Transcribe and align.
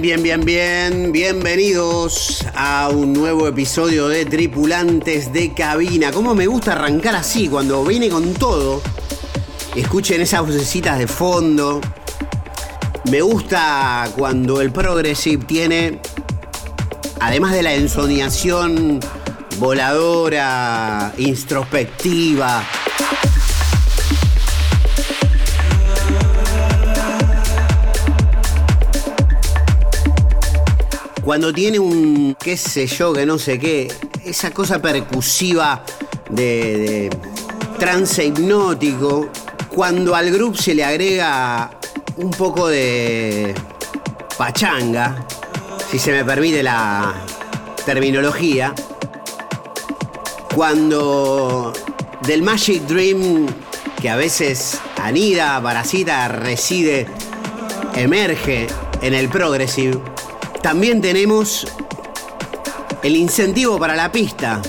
Bien, 0.00 0.22
bien, 0.22 0.44
bien. 0.44 1.12
Bienvenidos 1.12 2.46
a 2.54 2.88
un 2.88 3.12
nuevo 3.12 3.46
episodio 3.48 4.08
de 4.08 4.24
Tripulantes 4.24 5.32
de 5.32 5.52
Cabina. 5.52 6.10
Cómo 6.10 6.34
me 6.34 6.46
gusta 6.46 6.72
arrancar 6.72 7.16
así, 7.16 7.48
cuando 7.48 7.84
viene 7.84 8.08
con 8.08 8.32
todo. 8.34 8.80
Escuchen 9.74 10.20
esas 10.20 10.40
vocecitas 10.40 10.98
de 10.98 11.06
fondo. 11.06 11.80
Me 13.10 13.20
gusta 13.20 14.08
cuando 14.16 14.60
el 14.60 14.72
Progressive 14.72 15.44
tiene, 15.44 16.00
además 17.20 17.52
de 17.52 17.62
la 17.62 17.74
ensoñación 17.74 19.00
voladora, 19.60 21.12
introspectiva, 21.18 22.64
cuando 31.22 31.52
tiene 31.52 31.78
un, 31.78 32.34
qué 32.42 32.56
sé 32.56 32.86
yo, 32.86 33.12
que 33.12 33.26
no 33.26 33.38
sé 33.38 33.58
qué, 33.58 33.92
esa 34.24 34.50
cosa 34.50 34.80
percusiva 34.80 35.84
de, 36.30 37.10
trance 37.78 38.24
hipnótico, 38.24 39.28
cuando 39.68 40.14
al 40.14 40.30
grupo 40.30 40.56
se 40.56 40.74
le 40.74 40.84
agrega 40.84 41.70
un 42.16 42.30
poco 42.30 42.68
de 42.68 43.54
pachanga, 44.38 45.26
si 45.90 45.98
se 45.98 46.12
me 46.12 46.24
permite 46.24 46.62
la 46.62 47.14
terminología, 47.84 48.74
cuando 50.54 51.72
del 52.26 52.42
Magic 52.42 52.82
Dream, 52.82 53.46
que 54.00 54.10
a 54.10 54.16
veces 54.16 54.80
anida, 55.00 55.60
parasita, 55.62 56.28
reside, 56.28 57.06
emerge 57.94 58.66
en 59.02 59.14
el 59.14 59.28
progressive, 59.28 59.98
también 60.62 61.00
tenemos 61.00 61.66
el 63.02 63.16
incentivo 63.16 63.78
para 63.78 63.96
la 63.96 64.12
pista. 64.12 64.60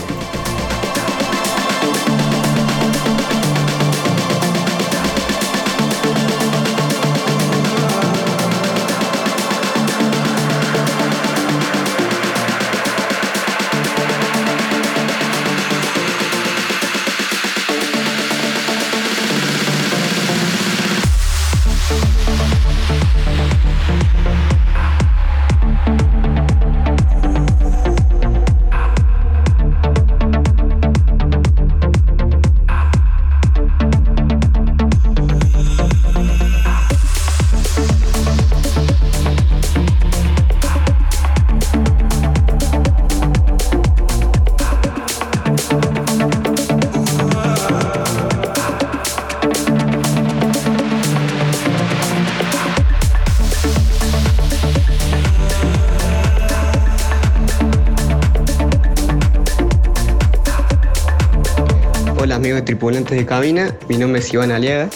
De 63.15 63.25
Cabina. 63.25 63.77
Mi 63.89 63.97
nombre 63.97 64.21
es 64.21 64.33
Iván 64.33 64.51
Aliaga. 64.51 64.89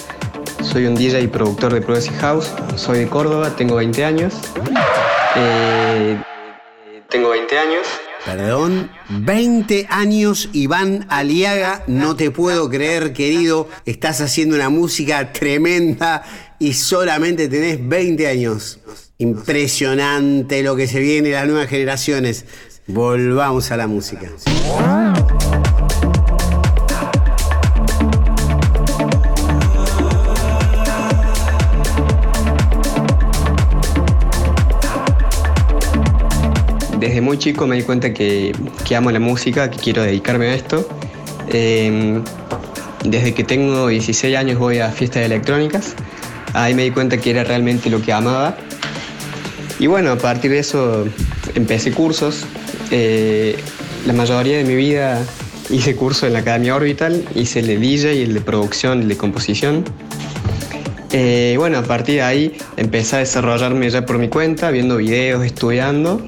Soy 0.61 0.85
un 0.85 0.95
DJ 0.95 1.21
y 1.21 1.27
productor 1.27 1.73
de 1.73 1.81
Progressive 1.81 2.17
House. 2.17 2.51
Soy 2.75 2.99
de 2.99 3.07
Córdoba, 3.07 3.55
tengo 3.55 3.75
20 3.75 4.03
años. 4.03 4.33
Eh, 5.35 6.21
tengo 7.09 7.29
20 7.29 7.57
años. 7.57 7.87
Perdón, 8.25 8.91
20 9.09 9.87
años, 9.89 10.49
Iván 10.53 11.07
Aliaga, 11.09 11.83
no 11.87 12.15
te 12.15 12.29
puedo 12.29 12.69
creer, 12.69 13.13
querido, 13.13 13.67
estás 13.85 14.21
haciendo 14.21 14.55
una 14.55 14.69
música 14.69 15.33
tremenda 15.33 16.23
y 16.59 16.73
solamente 16.73 17.47
tenés 17.47 17.87
20 17.87 18.27
años. 18.27 18.79
Impresionante 19.17 20.61
lo 20.61 20.75
que 20.75 20.87
se 20.87 20.99
viene 20.99 21.31
las 21.31 21.47
nuevas 21.47 21.67
generaciones. 21.67 22.45
Volvamos 22.87 23.71
a 23.71 23.77
la 23.77 23.87
música. 23.87 24.29
Desde 37.01 37.19
muy 37.19 37.39
chico 37.39 37.65
me 37.65 37.75
di 37.77 37.81
cuenta 37.81 38.13
que, 38.13 38.53
amo 38.95 39.09
la 39.09 39.19
música, 39.19 39.71
que 39.71 39.77
quiero 39.77 40.03
dedicarme 40.03 40.45
a 40.49 40.53
esto. 40.53 40.87
Em, 41.51 42.23
desde 43.03 43.33
que 43.33 43.43
tengo 43.43 43.87
16 43.87 44.37
años 44.37 44.59
voy 44.59 44.77
a 44.77 44.91
fiestas 44.91 45.23
electrónicas. 45.25 45.95
Ahí 46.53 46.75
me 46.75 46.83
di 46.83 46.91
cuenta 46.91 47.17
que 47.17 47.31
era 47.31 47.43
realmente 47.43 47.89
lo 47.89 48.03
que 48.03 48.13
amaba. 48.13 48.55
Y 49.79 49.87
bueno, 49.87 50.11
a 50.11 50.17
partir 50.17 50.51
de 50.51 50.59
eso 50.59 51.05
empecé 51.55 51.91
cursos. 51.91 52.45
Eh, 52.91 53.57
la 54.05 54.13
mayoría 54.13 54.57
de 54.57 54.63
mi 54.63 54.75
vida 54.75 55.25
hice 55.71 55.95
curso 55.95 56.27
en 56.27 56.33
la 56.33 56.39
Academia 56.39 56.75
Orbital, 56.75 57.25
hice 57.33 57.61
el 57.61 57.67
de 57.67 57.77
DJ, 57.77 58.23
el 58.23 58.35
de 58.35 58.41
producción, 58.41 59.01
el 59.01 59.07
de 59.07 59.17
composición. 59.17 59.83
Eh, 61.13 61.55
bueno, 61.57 61.79
a 61.79 61.83
partir 61.83 62.15
de 62.15 62.21
ahí 62.21 62.57
empecé 62.77 63.15
a 63.15 63.19
desarrollarme 63.19 63.89
ya 63.89 64.05
por 64.05 64.19
mi 64.19 64.29
cuenta, 64.29 64.69
viendo 64.69 64.97
videos, 64.97 65.43
estudiando 65.43 66.21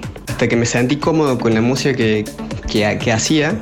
que 0.47 0.55
me 0.55 0.65
sentí 0.65 0.97
cómodo 0.97 1.37
con 1.37 1.53
la 1.53 1.61
música 1.61 1.95
que, 1.95 2.25
que, 2.69 3.11
hacía 3.11 3.55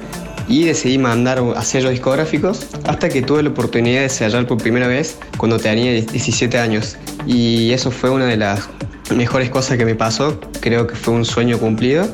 y 0.47 0.63
decidí 0.65 0.97
mandar 0.97 1.41
a 1.55 1.61
sellos 1.63 1.91
discográficos 1.91 2.67
hasta 2.85 3.09
que 3.09 3.21
tuve 3.21 3.43
la 3.43 3.49
oportunidad 3.49 4.01
de 4.01 4.09
sellar 4.09 4.47
por 4.47 4.57
primera 4.57 4.87
vez 4.87 5.17
cuando 5.37 5.59
tenía 5.59 5.91
17 5.91 6.57
años. 6.57 6.97
Y 7.25 7.71
eso 7.71 7.91
fue 7.91 8.09
una 8.09 8.25
de 8.25 8.37
las 8.37 8.69
mejores 9.15 9.49
cosas 9.49 9.77
que 9.77 9.85
me 9.85 9.95
pasó, 9.95 10.39
creo 10.59 10.87
que 10.87 10.95
fue 10.95 11.13
un 11.13 11.25
sueño 11.25 11.57
cumplido 11.57 12.07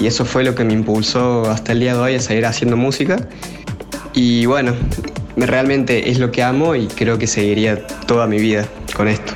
y 0.00 0.06
eso 0.06 0.24
fue 0.24 0.44
lo 0.44 0.54
que 0.54 0.64
me 0.64 0.72
impulsó 0.72 1.50
hasta 1.50 1.72
el 1.72 1.80
día 1.80 1.94
de 1.94 2.00
hoy 2.00 2.14
a 2.14 2.20
seguir 2.20 2.46
haciendo 2.46 2.76
música. 2.76 3.28
Y 4.12 4.46
bueno, 4.46 4.74
realmente 5.36 6.10
es 6.10 6.18
lo 6.18 6.30
que 6.30 6.42
amo 6.42 6.74
y 6.74 6.86
creo 6.86 7.18
que 7.18 7.26
seguiría 7.26 7.86
toda 8.06 8.26
mi 8.26 8.38
vida 8.38 8.66
con 8.96 9.08
esto. 9.08 9.32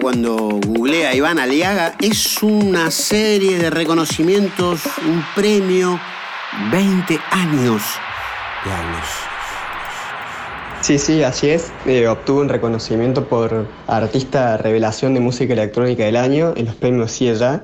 Cuando 0.00 0.60
googlea 0.66 1.10
a 1.10 1.14
Iván 1.14 1.38
Aliaga 1.38 1.94
es 2.00 2.42
una 2.42 2.90
serie 2.90 3.58
de 3.58 3.70
reconocimientos, 3.70 4.82
un 5.06 5.24
premio, 5.36 6.00
20 6.72 7.18
años. 7.30 7.82
Diablos. 8.64 9.06
Sí, 10.80 10.98
sí, 10.98 11.22
así 11.22 11.50
es. 11.50 11.72
Eh, 11.86 12.08
obtuvo 12.08 12.40
un 12.40 12.48
reconocimiento 12.48 13.28
por 13.28 13.68
Artista 13.86 14.56
Revelación 14.56 15.14
de 15.14 15.20
Música 15.20 15.52
Electrónica 15.52 16.04
del 16.04 16.16
Año 16.16 16.54
en 16.56 16.66
los 16.66 16.74
premios 16.74 17.12
CIEJA. 17.12 17.62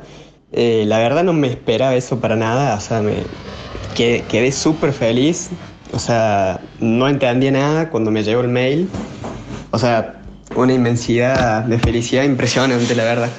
Eh, 0.53 0.85
la 0.87 0.99
verdad 0.99 1.25
no 1.25 1.33
me 1.33 1.49
esperaba 1.49 1.97
eso 1.97 2.21
para 2.21 2.37
nada, 2.37 2.77
o 2.77 2.81
sea, 2.81 3.03
me 3.03 3.25
quedé, 3.97 4.23
quedé 4.23 4.53
súper 4.53 4.93
feliz. 4.93 5.51
O 5.93 5.99
sea, 5.99 6.61
no 6.79 7.09
entendía 7.09 7.51
nada 7.51 7.91
cuando 7.91 8.13
me 8.13 8.23
llegó 8.23 8.43
el 8.43 8.49
mail. 8.49 8.89
O 9.73 9.79
sea, 9.79 10.18
una 10.59 10.73
inmensidad 10.73 11.63
de 11.63 11.79
felicidad 11.79 12.25
impresionante, 12.25 12.93
la 12.97 13.05
verdad. 13.05 13.31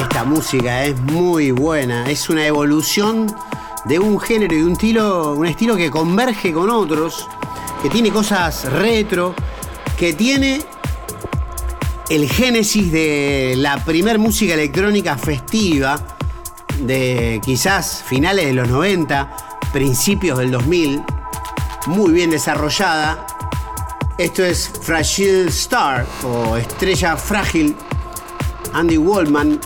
Esta 0.00 0.24
música 0.24 0.84
es 0.84 0.98
muy 1.00 1.50
buena, 1.50 2.08
es 2.10 2.30
una 2.30 2.46
evolución 2.46 3.26
de 3.84 3.98
un 3.98 4.20
género 4.20 4.56
y 4.56 4.62
un 4.62 4.72
estilo, 4.72 5.34
un 5.34 5.46
estilo 5.46 5.76
que 5.76 5.90
converge 5.90 6.52
con 6.52 6.70
otros, 6.70 7.28
que 7.82 7.88
tiene 7.88 8.10
cosas 8.10 8.70
retro, 8.72 9.34
que 9.96 10.12
tiene 10.14 10.62
el 12.08 12.28
génesis 12.28 12.92
de 12.92 13.54
la 13.56 13.82
primer 13.84 14.18
música 14.18 14.54
electrónica 14.54 15.16
festiva 15.16 15.98
de 16.80 17.40
quizás 17.44 18.02
finales 18.06 18.46
de 18.46 18.52
los 18.52 18.68
90, 18.68 19.36
principios 19.72 20.38
del 20.38 20.50
2000, 20.50 21.02
muy 21.86 22.12
bien 22.12 22.30
desarrollada. 22.30 23.26
Esto 24.18 24.44
es 24.44 24.70
Fragile 24.82 25.48
Star 25.48 26.06
o 26.24 26.56
Estrella 26.56 27.16
Frágil, 27.16 27.74
Andy 28.72 28.98
Wallman, 28.98 29.58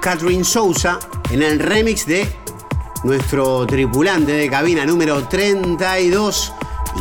Catherine 0.00 0.44
Souza 0.44 0.98
en 1.30 1.42
el 1.42 1.58
remix 1.58 2.06
de 2.06 2.43
nuestro 3.04 3.66
tripulante 3.66 4.32
de 4.32 4.50
cabina 4.50 4.84
número 4.84 5.22
32, 5.28 6.52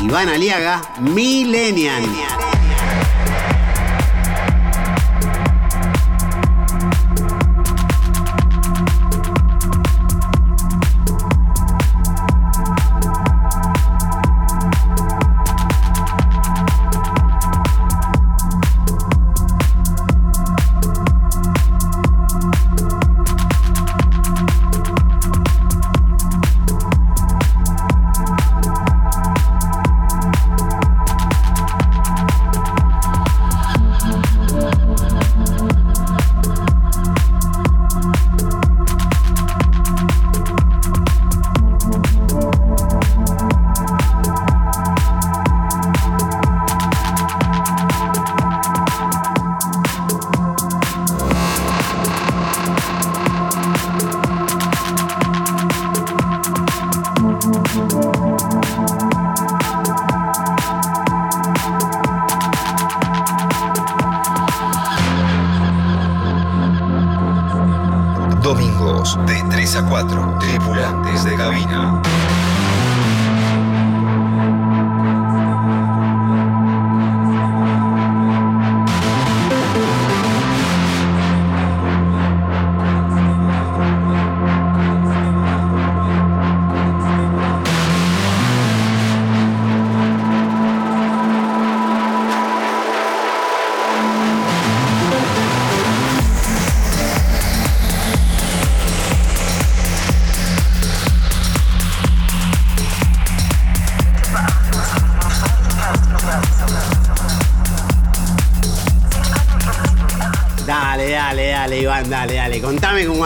Iván 0.04 0.30
Aliaga, 0.30 0.82
Millennial. 1.00 2.04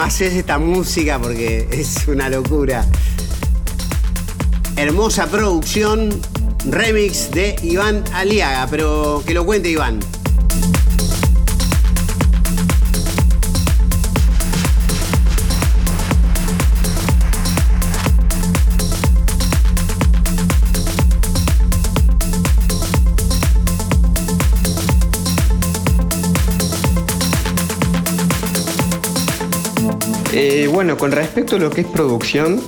Haces 0.08 0.32
esta 0.32 0.58
música 0.58 1.18
porque 1.18 1.68
es 1.70 2.08
una 2.08 2.30
locura. 2.30 2.82
Hermosa 4.74 5.26
producción, 5.26 6.18
remix 6.64 7.30
de 7.30 7.56
Iván 7.62 8.02
Aliaga, 8.14 8.66
pero 8.70 9.22
que 9.26 9.34
lo 9.34 9.44
cuente 9.44 9.68
Iván. 9.68 10.00
Bueno, 30.78 30.96
con 30.96 31.10
respecto 31.10 31.56
a 31.56 31.58
lo 31.58 31.70
que 31.70 31.80
es 31.80 31.88
producción, 31.88 32.60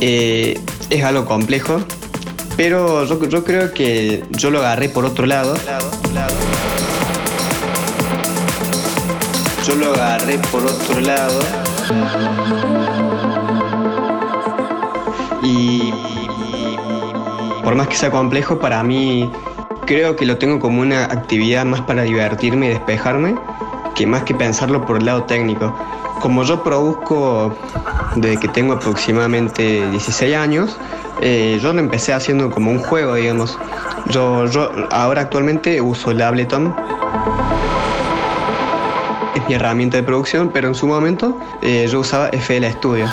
eh, 0.00 0.58
es 0.90 1.04
algo 1.04 1.26
complejo, 1.26 1.80
pero 2.56 3.04
yo, 3.04 3.44
creo 3.44 3.72
que 3.72 4.24
yo 4.30 4.50
lo 4.50 4.58
agarré 4.58 4.88
por 4.88 5.04
otro 5.04 5.26
lado. 5.26 5.56
Yo 9.64 9.76
lo 9.76 9.94
agarré 9.94 10.38
por 10.50 10.66
otro 10.66 11.00
lado. 11.02 11.38
Y 15.44 15.92
por 17.62 17.76
más 17.76 17.86
que 17.86 17.94
sea 17.94 18.10
complejo, 18.10 18.58
para 18.58 18.82
mí 18.82 19.30
creo 19.86 20.16
que 20.16 20.26
lo 20.26 20.36
tengo 20.36 20.58
como 20.58 20.80
una 20.80 21.04
actividad 21.04 21.64
más 21.64 21.82
para 21.82 22.02
divertirme 22.02 22.66
y 22.66 22.68
despejarme, 22.70 23.36
que 23.94 24.04
más 24.04 24.24
que 24.24 24.34
pensarlo 24.34 24.84
por 24.84 24.96
el 24.96 25.06
lado 25.06 25.22
técnico. 25.22 25.72
Como 26.20 26.44
yo 26.44 26.62
produzco 26.62 27.56
desde 28.16 28.38
que 28.38 28.48
tengo 28.48 28.74
aproximadamente 28.74 29.88
16 29.90 30.36
años, 30.36 30.76
eh, 31.22 31.58
yo 31.62 31.72
lo 31.72 31.80
empecé 31.80 32.12
haciendo 32.12 32.50
como 32.50 32.70
un 32.70 32.78
juego, 32.78 33.14
digamos. 33.14 33.58
Yo, 34.10 34.44
ahora 34.90 35.22
actualmente 35.22 35.80
uso 35.80 36.10
el 36.10 36.20
Ableton. 36.20 36.74
Es 39.34 39.48
mi 39.48 39.54
herramienta 39.54 39.96
de 39.96 40.02
producción, 40.02 40.50
pero 40.52 40.68
en 40.68 40.74
su 40.74 40.86
momento 40.86 41.38
eh, 41.62 41.88
yo 41.90 42.00
usaba 42.00 42.28
FL 42.28 42.66
Studio. 42.72 43.06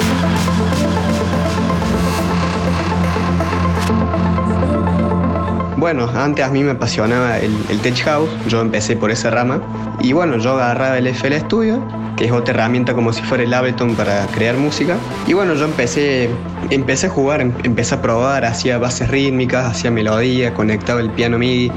Bueno, 5.78 6.10
antes 6.14 6.44
a 6.44 6.50
mí 6.50 6.62
me 6.62 6.72
apasionaba 6.72 7.38
el, 7.38 7.56
el 7.70 7.80
tech 7.80 8.04
house, 8.04 8.30
yo 8.50 8.60
empecé 8.60 8.98
por 8.98 9.12
esa 9.12 9.30
rama 9.30 9.62
y 10.02 10.12
bueno, 10.12 10.38
yo 10.38 10.56
agarraba 10.56 10.98
el 10.98 11.08
FL 11.08 11.40
Studio 11.40 11.82
que 12.18 12.26
es 12.26 12.32
otra 12.32 12.56
herramienta 12.56 12.96
como 12.96 13.14
si 13.14 13.22
fuera 13.22 13.44
el 13.44 13.54
Ableton 13.54 13.96
para 13.96 14.26
crear 14.28 14.58
música. 14.58 14.98
Y 15.28 15.34
bueno, 15.34 15.54
yo 15.54 15.66
empecé, 15.66 16.30
empecé 16.72 17.08
a 17.08 17.10
jugar, 17.12 17.42
em, 17.42 17.54
empecé 17.64 17.96
a 17.96 18.02
probar, 18.02 18.44
hacía 18.44 18.80
bases 18.80 19.08
rítmicas, 19.10 19.66
hacía 19.68 19.92
melodía, 19.92 20.54
conectaba 20.54 21.00
el 21.00 21.12
piano 21.12 21.38
MIDI. 21.38 21.72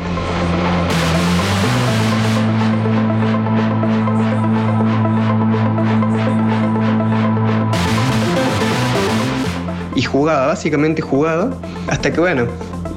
Y 9.95 10.03
jugaba, 10.03 10.47
básicamente 10.47 11.03
jugaba, 11.03 11.51
hasta 11.87 12.11
que 12.11 12.21
bueno, 12.21 12.47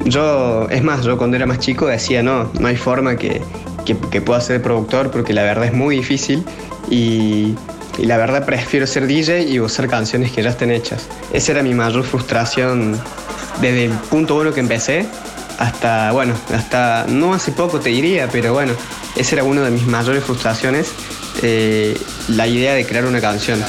yo, 0.06 0.70
es 0.70 0.82
más, 0.82 1.04
yo 1.04 1.18
cuando 1.18 1.36
era 1.36 1.46
más 1.46 1.60
chico 1.60 1.88
decía, 1.88 2.24
no, 2.24 2.50
no 2.58 2.68
hay 2.68 2.78
forma 2.78 3.18
que, 3.18 3.42
que 3.84 4.22
pueda 4.22 4.40
ser 4.40 4.62
productor 4.62 5.12
porque 5.12 5.34
la 5.34 5.44
verdad 5.44 5.66
es 5.66 5.74
muy 5.74 5.98
difícil 5.98 6.46
y, 6.90 7.56
la 8.00 8.18
verdad 8.18 8.44
prefiero 8.44 8.88
ser 8.88 9.06
DJ 9.06 9.44
y 9.44 9.60
usar 9.60 9.88
canciones 9.88 10.32
que 10.32 10.42
ya 10.42 10.50
estén 10.50 10.72
hechas. 10.72 11.08
Esa 11.32 11.52
era 11.52 11.62
mi 11.64 11.76
mayor 11.76 12.04
frustración 12.04 13.00
desde 13.62 13.86
el 13.86 13.92
punto 13.92 14.36
uno 14.36 14.52
que 14.52 14.62
empecé 14.62 15.06
hasta, 15.60 16.12
bueno, 16.12 16.34
hasta 16.54 17.06
no 17.08 17.34
hace 17.36 17.52
poco 17.52 17.80
te 17.80 17.90
diría, 17.90 18.28
pero 18.32 18.54
bueno, 18.54 18.74
esa 19.16 19.36
era 19.36 19.44
una 19.44 19.62
de 19.62 19.70
mis 19.70 19.86
mayores 19.86 20.24
frustraciones, 20.24 20.92
eh, 21.44 21.96
la 22.30 22.48
idea 22.48 22.74
de 22.74 22.86
crear 22.86 23.06
una 23.06 23.22
canción. 23.22 23.64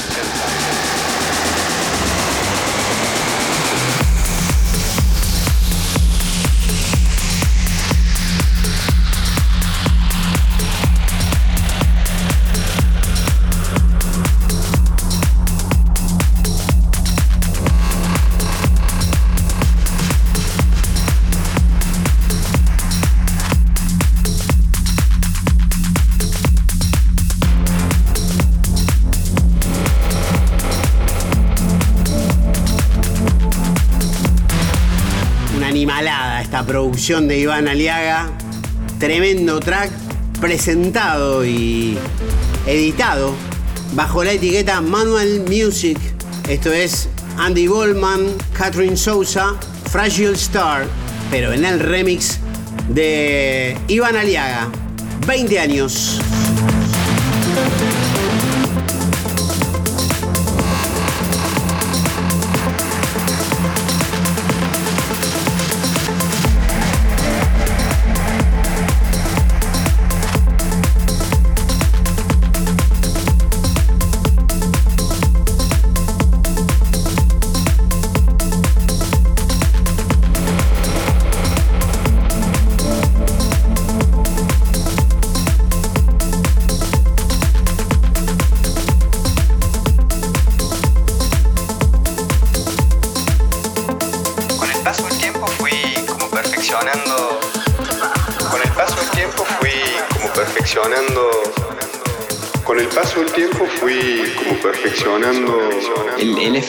De 37.05 37.37
Iván 37.37 37.67
Aliaga. 37.67 38.31
Tremendo 38.99 39.59
track 39.59 39.91
presentado 40.41 41.45
y 41.45 41.95
editado 42.65 43.35
bajo 43.93 44.23
la 44.23 44.31
etiqueta 44.31 44.81
Manual 44.81 45.41
Music. 45.41 45.99
Esto 46.49 46.73
es 46.73 47.07
Andy 47.37 47.67
Goldman, 47.67 48.25
Catherine 48.53 48.97
Souza, 48.97 49.53
Fragile 49.91 50.33
Star, 50.33 50.87
pero 51.29 51.53
en 51.53 51.63
el 51.65 51.79
remix 51.79 52.39
de 52.89 53.77
Iván 53.87 54.15
Aliaga. 54.15 54.67
20 55.27 55.59
años. 55.59 56.19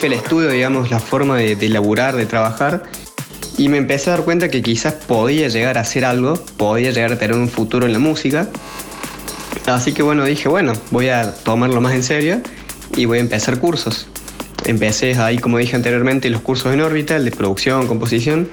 El, 0.05 0.13
FL 0.13 0.25
Studio, 0.25 0.49
digamos, 0.49 0.91
la 0.91 0.99
forma 0.99 1.37
de, 1.37 1.55
de 1.55 1.69
laburar, 1.69 2.15
de 2.15 2.25
trabajar. 2.25 2.83
Y 3.57 3.69
me 3.69 3.77
empecé 3.77 4.09
a 4.09 4.17
dar 4.17 4.25
cuenta 4.25 4.49
que 4.49 4.61
quizás 4.61 4.93
podía 4.93 5.47
llegar 5.47 5.77
a 5.77 5.81
hacer 5.81 6.05
algo, 6.05 6.35
podía 6.57 6.91
llegar 6.91 7.13
a 7.13 7.17
tener 7.17 7.35
un 7.35 7.49
futuro 7.49 7.85
en 7.85 7.93
la 7.93 7.99
música. 7.99 8.47
Así 9.65 9.93
que 9.93 10.03
bueno, 10.03 10.23
dije, 10.25 10.47
bueno, 10.47 10.73
voy 10.91 11.09
a 11.09 11.33
tomarlo 11.33 11.81
más 11.81 11.93
en 11.93 12.03
serio. 12.03 12.41
y 12.95 13.05
voy 13.05 13.17
a 13.17 13.21
empezar 13.21 13.59
cursos. 13.59 14.07
Empecé 14.65 15.15
ahí, 15.17 15.37
como 15.37 15.57
dije 15.57 15.75
anteriormente, 15.75 16.29
los 16.29 16.41
cursos 16.41 16.73
en 16.73 16.81
órbita, 16.81 17.15
el 17.15 17.25
de 17.25 17.31
producción, 17.31 17.87
composición, 17.87 18.49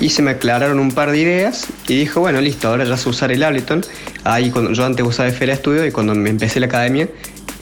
y 0.00 0.10
se 0.10 0.22
me 0.22 0.32
aclararon 0.32 0.78
un 0.78 0.92
par 0.92 1.10
de 1.10 1.18
ideas 1.18 1.66
y 1.88 1.96
dije, 1.96 2.18
bueno, 2.18 2.40
listo, 2.40 2.68
ahora 2.68 2.84
ya 2.84 2.96
sé 2.96 3.08
usar 3.08 3.32
el 3.32 3.42
Ableton. 3.42 3.84
Ahí 4.24 4.50
cuando, 4.50 4.72
yo 4.72 4.84
antes 4.84 5.04
usaba 5.04 5.28
FL 5.28 5.54
Studio 5.54 5.86
y 5.86 5.90
cuando 5.90 6.14
me 6.14 6.30
empecé 6.30 6.60
la 6.60 6.66
academia 6.66 7.08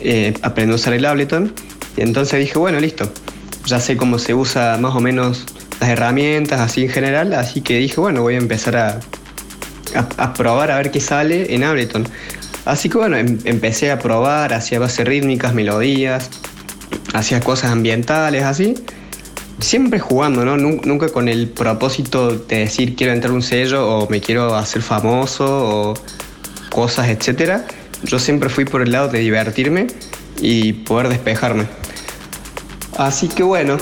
eh, 0.00 0.34
aprendí 0.42 0.72
a 0.72 0.76
usar 0.76 0.94
el 0.94 1.04
Ableton. 1.04 1.52
Y 1.96 2.02
entonces 2.02 2.40
dije, 2.40 2.58
bueno, 2.58 2.80
listo, 2.80 3.10
ya 3.66 3.80
sé 3.80 3.96
cómo 3.96 4.18
se 4.18 4.34
usa 4.34 4.76
más 4.78 4.94
o 4.94 5.00
menos 5.00 5.44
las 5.80 5.90
herramientas 5.90 6.60
así 6.60 6.82
en 6.82 6.88
general, 6.90 7.32
así 7.34 7.60
que 7.60 7.78
dije, 7.78 8.00
bueno, 8.00 8.22
voy 8.22 8.34
a 8.34 8.38
empezar 8.38 8.76
a, 8.76 9.00
a, 10.16 10.34
probar 10.34 10.70
a 10.70 10.76
ver 10.76 10.90
qué 10.90 11.00
sale 11.00 11.54
en 11.54 11.64
Ableton. 11.64 12.06
Así 12.64 12.88
que 12.88 12.98
bueno, 12.98 13.16
em, 13.16 13.38
empecé 13.44 13.90
a 13.90 13.98
probar, 13.98 14.54
hacía 14.54 14.78
bases 14.78 15.06
rítmicas, 15.06 15.54
melodías, 15.54 16.30
hacía 17.12 17.40
cosas 17.40 17.70
ambientales, 17.70 18.44
así 18.44 18.74
siempre 19.60 19.98
jugando, 19.98 20.44
¿no? 20.44 20.56
Nunca 20.56 21.08
con 21.08 21.28
el 21.28 21.48
propósito 21.48 22.36
de 22.36 22.58
decir 22.58 22.96
quiero 22.96 23.12
entrar 23.12 23.32
un 23.32 23.42
sello 23.42 23.88
o 23.88 24.08
me 24.08 24.20
quiero 24.20 24.54
hacer 24.54 24.82
famoso 24.82 25.44
o 25.46 25.94
cosas, 26.70 27.08
etcétera. 27.08 27.64
Yo 28.02 28.18
siempre 28.18 28.48
fui 28.48 28.64
por 28.64 28.82
el 28.82 28.92
lado 28.92 29.08
de 29.08 29.20
divertirme 29.20 29.86
y 30.40 30.72
poder 30.72 31.08
despejarme. 31.08 31.66
Así 32.96 33.28
que 33.28 33.42
bueno. 33.42 33.76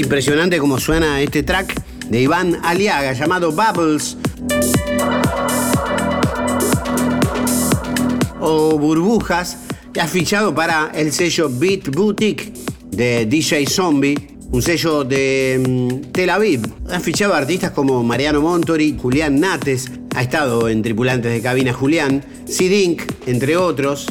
Impresionante 0.00 0.58
cómo 0.58 0.78
suena 0.78 1.20
este 1.20 1.42
track 1.42 1.80
de 2.08 2.22
Iván 2.22 2.58
Aliaga 2.64 3.12
llamado 3.12 3.52
Bubbles. 3.52 4.16
O 8.40 8.78
Burbujas, 8.78 9.58
que 9.92 10.00
ha 10.00 10.08
fichado 10.08 10.54
para 10.54 10.90
el 10.94 11.12
sello 11.12 11.50
Beat 11.50 11.94
Boutique 11.94 12.52
de 12.90 13.26
DJ 13.26 13.66
Zombie, 13.66 14.16
un 14.50 14.62
sello 14.62 15.04
de 15.04 15.62
mm, 15.66 16.10
Tel 16.10 16.30
Aviv. 16.30 16.62
Ha 16.90 17.00
fichado 17.00 17.34
artistas 17.34 17.70
como 17.72 18.02
Mariano 18.02 18.40
Montori, 18.40 18.96
Julián 19.00 19.38
Nates, 19.38 19.90
ha 20.16 20.22
estado 20.22 20.68
en 20.68 20.82
Tripulantes 20.82 21.30
de 21.30 21.40
Cabina 21.40 21.72
Julián, 21.72 22.24
Sidink, 22.46 23.02
entre 23.26 23.56
otros. 23.56 24.06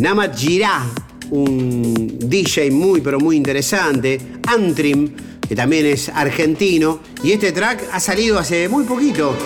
Namat 0.00 0.38
Girá, 0.38 0.84
un 1.30 2.18
DJ 2.18 2.70
muy 2.70 3.00
pero 3.00 3.18
muy 3.18 3.36
interesante, 3.36 4.20
Antrim, 4.46 5.10
que 5.48 5.54
también 5.56 5.86
es 5.86 6.08
argentino, 6.08 7.00
y 7.22 7.32
este 7.32 7.52
track 7.52 7.84
ha 7.92 8.00
salido 8.00 8.38
hace 8.38 8.68
muy 8.68 8.84
poquito. 8.84 9.36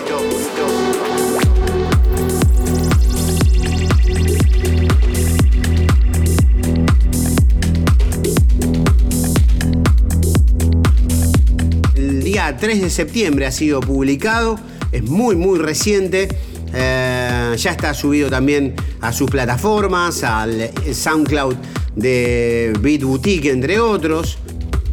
El 11.96 12.22
día 12.22 12.56
3 12.58 12.82
de 12.82 12.90
septiembre 12.90 13.46
ha 13.46 13.52
sido 13.52 13.80
publicado, 13.80 14.58
es 14.92 15.02
muy 15.02 15.36
muy 15.36 15.58
reciente. 15.58 16.28
Eh, 16.74 17.54
ya 17.56 17.70
está 17.70 17.94
subido 17.94 18.28
también 18.28 18.74
a 19.00 19.12
sus 19.12 19.30
plataformas, 19.30 20.24
al 20.24 20.70
SoundCloud 20.92 21.54
de 21.94 22.72
Beat 22.80 23.02
Boutique, 23.02 23.50
entre 23.50 23.78
otros. 23.78 24.38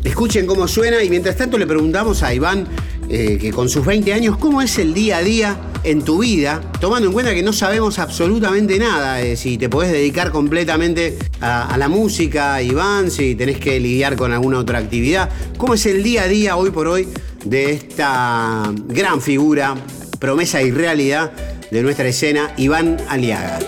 Escuchen 0.04 0.46
cómo 0.46 0.67
suena 0.67 1.04
y 1.04 1.10
mientras 1.10 1.36
tanto 1.36 1.58
le 1.58 1.67
preguntamos 1.67 2.24
a 2.24 2.34
Iván, 2.34 2.67
eh, 3.10 3.38
que 3.39 3.52
con 3.52 3.67
sus 3.67 3.86
20 3.86 4.13
años, 4.13 4.38
¿cómo 4.38 4.62
es 4.62 4.78
el 4.78 4.94
día 4.94 5.17
a 5.17 5.22
día 5.22 5.58
en 5.84 6.02
tu 6.04 6.20
vida? 6.20 6.62
Tomando 6.80 7.08
en 7.08 7.13
cuenta 7.13 7.34
que 7.34 7.44
no 7.44 7.54
sabemos 7.54 8.00
absolutamente 8.00 8.80
nada, 8.80 9.22
eh, 9.22 9.36
si 9.36 9.58
te 9.58 9.70
podés 9.70 9.91
dedicar 9.91 10.32
completamente 10.32 11.17
a, 11.39 11.67
a, 11.74 11.78
la 11.78 11.88
música, 11.88 12.62
Iván, 12.62 13.12
si 13.12 13.36
tenés 13.36 13.60
que 13.60 13.80
lidiar 13.80 14.15
con 14.15 14.32
alguna 14.32 14.60
otra 14.60 14.80
actividad. 14.80 15.30
¿Cómo 15.58 15.74
es 15.74 15.86
el 15.86 16.04
día 16.04 16.24
a 16.24 16.28
día 16.28 16.56
hoy 16.58 16.72
por 16.72 16.88
hoy 16.88 17.08
de 17.44 17.72
esta 17.72 18.72
gran 18.88 19.22
figura, 19.22 19.76
promesa 20.20 20.62
y 20.62 20.72
realidad 20.72 21.32
de 21.72 21.82
nuestra 21.82 22.08
escena, 22.08 22.54
Iván 22.58 22.98
Aliaga? 23.08 23.60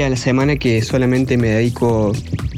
Día 0.00 0.06
a 0.06 0.10
la 0.10 0.16
semana 0.16 0.56
que 0.56 0.80
solamente 0.80 1.36
me 1.36 1.48
dedico 1.48 2.12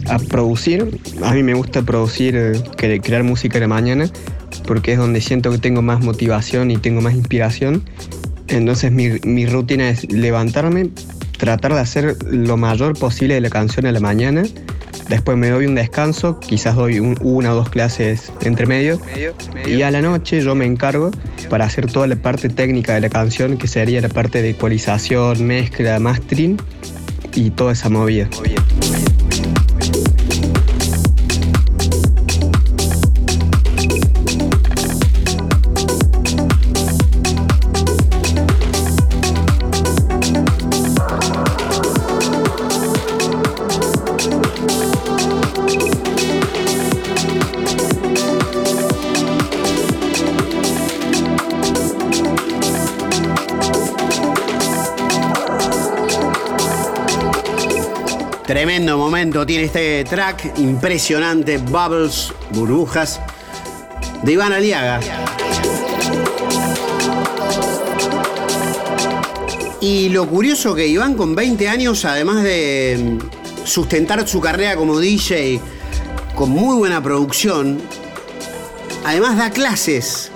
a 0.09 0.21
producir. 0.21 1.01
A 1.25 1.35
mí 1.35 1.43
me 1.43 1.55
gusta 1.55 1.83
producir, 1.83 2.37
eh, 2.37 3.01
crear 3.03 3.25
música 3.25 3.55
de 3.55 3.63
la 3.63 3.67
mañana, 3.67 4.09
porque 4.65 4.93
es 4.93 4.99
donde 4.99 5.21
siento 5.21 5.51
que 5.51 5.59
tengo 5.59 5.83
más 5.83 6.05
motivación 6.05 6.71
y 6.71 6.77
tengo 6.77 7.01
más 7.01 7.15
inspiración. 7.15 7.83
Entonces 8.47 8.93
mi, 8.93 9.19
mi 9.25 9.47
rutina 9.47 9.91
es 9.91 10.09
levantarme, 10.13 10.91
tratar 11.37 11.75
de 11.75 11.81
hacer 11.81 12.17
lo 12.31 12.57
mayor 12.57 12.97
posible 12.97 13.35
de 13.35 13.41
la 13.41 13.51
canción 13.51 13.87
a 13.87 13.93
la 13.93 13.99
mañana. 13.99 14.45
Después 15.09 15.37
me 15.37 15.49
doy 15.51 15.67
un 15.67 15.75
descanso, 15.75 16.39
quizás 16.39 16.77
doy 16.77 17.01
una 17.01 17.53
o 17.55 17.57
dos 17.57 17.71
clases 17.71 18.31
entre 18.43 18.67
medio. 18.67 19.01
Y 19.67 19.83
a 19.83 19.91
la 19.91 20.01
noche 20.01 20.43
yo 20.43 20.55
me 20.55 20.65
encargo 20.65 21.11
para 21.51 21.65
hacer 21.65 21.91
toda 21.91 22.07
la 22.07 22.15
parte 22.15 22.49
técnica 22.51 22.95
de 22.95 23.01
la 23.01 23.09
canción, 23.09 23.59
que 23.59 23.67
sería 23.67 24.01
la 24.01 24.09
parte 24.09 24.43
de 24.43 24.51
ecualización, 24.51 25.45
mezcla, 25.45 25.99
mastering 25.99 26.57
y 27.35 27.51
toda 27.51 27.73
esa 27.73 27.89
movida. 27.89 28.29
Tiene 59.31 59.65
este 59.65 60.03
track, 60.05 60.59
impresionante, 60.59 61.59
Bubbles, 61.59 62.33
burbujas, 62.51 63.21
de 64.25 64.33
Iván 64.33 64.53
Aliaga. 64.53 64.99
Y 69.81 70.09
lo 70.09 70.27
curioso 70.29 70.75
que 70.75 70.89
Iván 70.89 71.15
con 71.15 71.37
20 71.37 71.69
años, 71.69 72.05
además 72.05 72.43
de 72.43 73.19
sustentar 73.65 74.27
su 74.27 74.41
carrera 74.41 74.75
como 74.75 74.99
DJ 74.99 75.61
con 76.35 76.51
muy 76.51 76.77
buena 76.77 77.01
producción, 77.01 77.81
además 79.05 79.39
da 79.39 79.51
clases. 79.51 80.33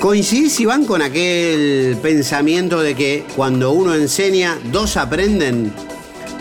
¿Coincidís, 0.00 0.60
Iván, 0.60 0.84
con 0.84 1.02
aquel 1.02 1.98
pensamiento 2.00 2.80
de 2.80 2.94
que 2.94 3.24
cuando 3.34 3.72
uno 3.72 3.92
enseña, 3.94 4.56
dos 4.70 4.96
aprenden? 4.96 5.72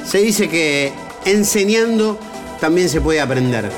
Se 0.06 0.20
dice 0.20 0.50
que 0.50 0.94
enseñando 1.26 2.18
también 2.60 2.90
se 2.90 3.02
puede 3.02 3.20
aprender. 3.20 3.70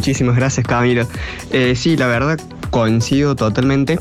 Muchísimas 0.00 0.34
gracias, 0.34 0.66
Camilo. 0.66 1.06
Eh, 1.52 1.74
sí, 1.76 1.94
la 1.94 2.06
verdad, 2.06 2.40
coincido 2.70 3.36
totalmente. 3.36 3.98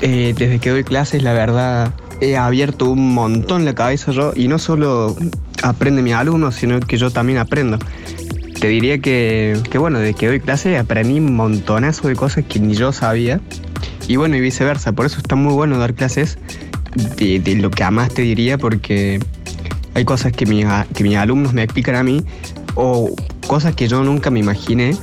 Eh, 0.00 0.32
desde 0.38 0.60
que 0.60 0.70
doy 0.70 0.84
clases, 0.84 1.20
la 1.24 1.32
verdad, 1.32 1.92
he 2.20 2.36
abierto 2.36 2.88
un 2.88 3.12
montón 3.12 3.64
la 3.64 3.74
cabeza 3.74 4.12
yo 4.12 4.32
y 4.36 4.46
no 4.46 4.60
solo 4.60 5.16
aprende 5.64 6.00
mi 6.00 6.12
alumno, 6.12 6.52
sino 6.52 6.78
que 6.78 6.96
yo 6.96 7.10
también 7.10 7.38
aprendo. 7.38 7.80
Te 8.60 8.68
diría 8.68 9.00
que, 9.00 9.60
bueno, 9.76 9.98
desde 9.98 10.14
que 10.14 10.28
doy 10.28 10.38
clases 10.38 10.78
aprendí 10.78 11.18
un 11.18 11.34
montonazo 11.34 12.06
de 12.06 12.14
cosas 12.14 12.44
que 12.48 12.60
ni 12.60 12.76
yo 12.76 12.92
sabía 12.92 13.40
y 14.06 14.14
bueno, 14.14 14.36
y 14.36 14.40
viceversa. 14.40 14.92
Por 14.92 15.06
eso 15.06 15.18
está 15.18 15.34
muy 15.34 15.54
bueno 15.54 15.76
dar 15.76 15.94
clases 15.94 16.38
de, 17.16 17.58
lo 17.60 17.72
que 17.72 17.90
más 17.90 18.14
te 18.14 18.22
diría 18.22 18.58
porque 18.58 19.18
hay 19.94 20.04
cosas 20.04 20.30
que, 20.30 20.44
que 20.94 21.02
mis 21.02 21.16
alumnos 21.16 21.52
me 21.52 21.64
explican 21.64 21.96
a 21.96 22.04
mí 22.04 22.24
o 22.76 23.10
cosas 23.48 23.74
que 23.74 23.88
yo 23.88 24.04
nunca 24.04 24.30
me 24.30 24.38
imaginé 24.38 24.96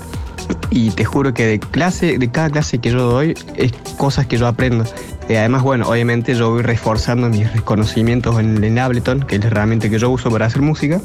y 0.76 0.90
te 0.90 1.06
juro 1.06 1.36
que 1.36 1.46
de 1.46 1.60
clase, 1.60 2.18
de 2.18 2.32
cada 2.32 2.50
clase 2.50 2.80
que 2.80 2.90
yo 2.90 3.04
doy, 3.04 3.36
es 3.56 3.72
cosas 3.98 4.26
que 4.26 4.38
yo 4.38 4.48
aprendo. 4.48 4.86
Y 5.30 5.36
además, 5.36 5.62
bueno, 5.62 5.88
obviamente 5.88 6.34
yo 6.34 6.50
voy 6.50 6.64
reforzando 6.64 7.30
mis 7.30 7.48
conocimientos 7.62 8.40
en 8.40 8.80
Ableton, 8.80 9.22
que 9.22 9.36
es 9.36 9.42
la 9.42 9.48
herramienta 9.48 9.88
que 9.88 10.00
yo 10.00 10.10
uso 10.10 10.32
para 10.32 10.48
hacer 10.48 10.64
música. 10.64 11.00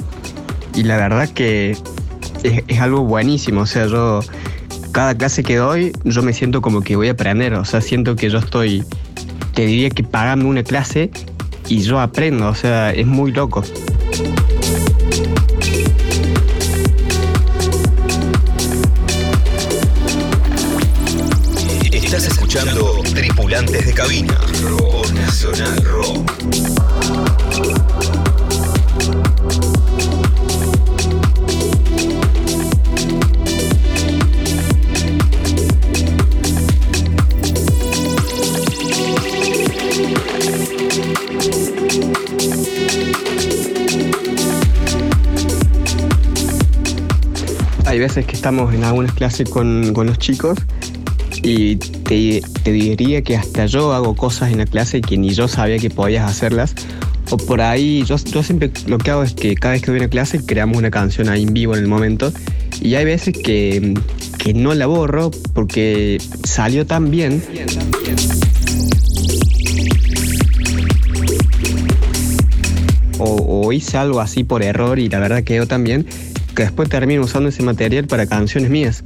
Y 0.75 0.85
la 0.85 0.97
verdad 0.97 1.29
que 1.29 1.77
es, 2.43 2.81
algo 2.81 3.03
buenísimo. 3.03 3.61
O 3.61 3.67
sea, 3.67 3.85
yo 3.85 4.21
cada 4.93 5.15
clase 5.15 5.43
que 5.43 5.57
doy, 5.57 5.93
yo 6.03 6.23
me 6.23 6.33
siento 6.33 6.63
como 6.63 6.81
que 6.81 6.97
voy 6.97 7.09
a 7.09 7.13
aprender. 7.13 7.53
O 7.53 7.67
sea, 7.67 7.83
siento 7.83 8.17
que 8.17 8.31
yo 8.31 8.39
estoy, 8.39 8.85
te 9.53 9.67
diría 9.67 9.91
que 9.91 10.03
pagando 10.03 10.49
una 10.49 10.63
clase 10.63 11.11
y 11.69 11.81
yo 11.81 12.01
aprendo. 12.01 12.49
O 12.49 12.55
sea, 12.55 12.95
es 12.95 13.07
muy 13.07 13.33
loco. 13.33 13.63
Escuchando 22.49 23.03
Tripulantes 23.15 23.85
de 23.85 23.93
Cabina 23.93 24.39
Nacional 25.13 25.85
Rock. 25.85 26.33
Hay 47.85 47.99
veces 47.99 48.25
que 48.25 48.33
estamos 48.33 48.73
en 48.73 48.85
algunas 48.85 49.13
clases 49.13 49.51
con, 49.51 49.93
con 49.93 50.07
los 50.07 50.19
chicos 50.19 50.57
y 51.42 51.77
te, 51.77 52.42
diría 52.64 53.22
que 53.22 53.37
hasta 53.37 53.66
yo 53.66 53.92
hago 53.92 54.14
cosas 54.14 54.53
en 54.53 54.59
la 54.59 54.66
clase 54.66 55.01
que 55.01 55.16
ni 55.16 55.31
yo 55.31 55.48
sabía 55.48 55.79
que 55.79 55.90
podías 55.90 56.29
hacerlas. 56.29 56.74
O 57.31 57.37
por 57.37 57.61
ahí, 57.61 58.05
yo, 58.07 58.16
yo 58.16 58.42
siempre 58.42 58.70
lo 58.87 58.98
que 58.98 59.11
hago 59.11 59.22
es 59.22 59.35
que 59.35 59.55
cada 59.55 59.74
vez 59.74 59.83
que 59.83 59.90
voy 59.90 60.01
a 60.01 60.03
una 60.03 60.11
clase 60.11 60.44
creamos 60.44 60.79
una 60.79 60.90
canción 60.90 61.29
ahí 61.29 61.42
en 61.42 61.53
vivo 61.53 61.74
en 61.74 61.83
el 61.83 61.88
momento. 61.88 62.33
Y 62.81 62.94
hay 62.94 63.05
veces 63.05 63.35
que, 63.37 63.94
que 64.38 64.55
no 64.55 64.72
la 64.74 64.87
borro 64.87 65.31
porque 65.53 66.18
salió 66.44 66.87
tan 66.87 67.11
bien. 67.11 67.42
O, 73.18 73.64
o, 73.64 73.72
hice 73.72 73.98
algo 73.98 74.20
así 74.20 74.44
por 74.44 74.62
error 74.62 74.98
y 74.98 75.09
la 75.09 75.18
verdad 75.18 75.42
quedó 75.42 75.66
tan 75.66 75.83
bien 75.83 76.07
que 76.55 76.62
después 76.62 76.88
termino 76.88 77.22
usando 77.22 77.48
ese 77.48 77.62
material 77.62 78.07
para 78.07 78.27
canciones 78.27 78.70
mías. 78.70 79.05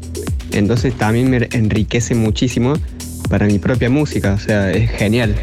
Entonces 0.53 0.95
también 0.97 1.31
me 1.31 1.49
enriquece 1.53 2.15
muchísimo 2.15 2.75
para 3.29 3.47
mi 3.47 3.59
propia 3.59 3.89
música, 3.89 4.35
o 4.35 4.39
sea, 4.39 4.71
es 4.71 4.91
genial. 4.91 5.35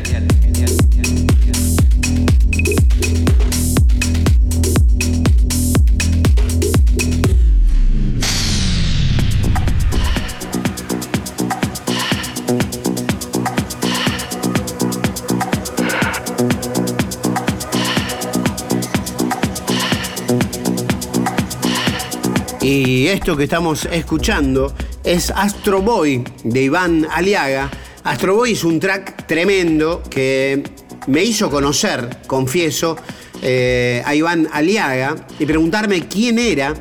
Y 22.61 23.07
esto 23.07 23.35
que 23.35 23.45
estamos 23.45 23.85
escuchando 23.91 24.71
es 25.09 25.31
Astro 25.31 25.81
Boy 25.81 26.23
de 26.43 26.61
Iván 26.61 27.07
Aliaga. 27.09 27.71
Astro 28.03 28.35
Boy 28.35 28.51
es 28.51 28.63
un 28.63 28.79
track 28.79 29.25
tremendo 29.25 30.03
que 30.07 30.61
me 31.07 31.23
hizo 31.23 31.49
conocer, 31.49 32.19
confieso, 32.27 32.95
eh, 33.41 34.03
a 34.05 34.13
Iván 34.13 34.47
Aliaga 34.53 35.15
y 35.39 35.47
preguntarme 35.47 36.07
quién 36.07 36.37
era. 36.37 36.75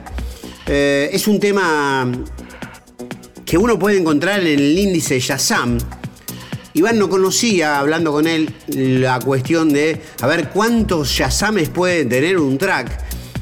Eh, 0.67 1.09
es 1.11 1.27
un 1.27 1.41
tema 1.41 2.07
que 3.47 3.57
uno 3.57 3.79
puede 3.79 3.97
encontrar 3.97 4.41
en 4.41 4.59
el 4.59 4.79
índice 4.79 5.19
Shazam. 5.19 5.79
Iván 6.75 6.99
no 6.99 7.09
conocía, 7.09 7.79
hablando 7.79 8.13
con 8.13 8.27
él, 8.27 8.55
la 8.67 9.21
cuestión 9.21 9.73
de 9.73 10.03
a 10.21 10.27
ver 10.27 10.51
cuántos 10.51 11.09
Shazames 11.09 11.71
puede 11.71 12.05
tener 12.05 12.39
un 12.39 12.59
track. 12.59 12.91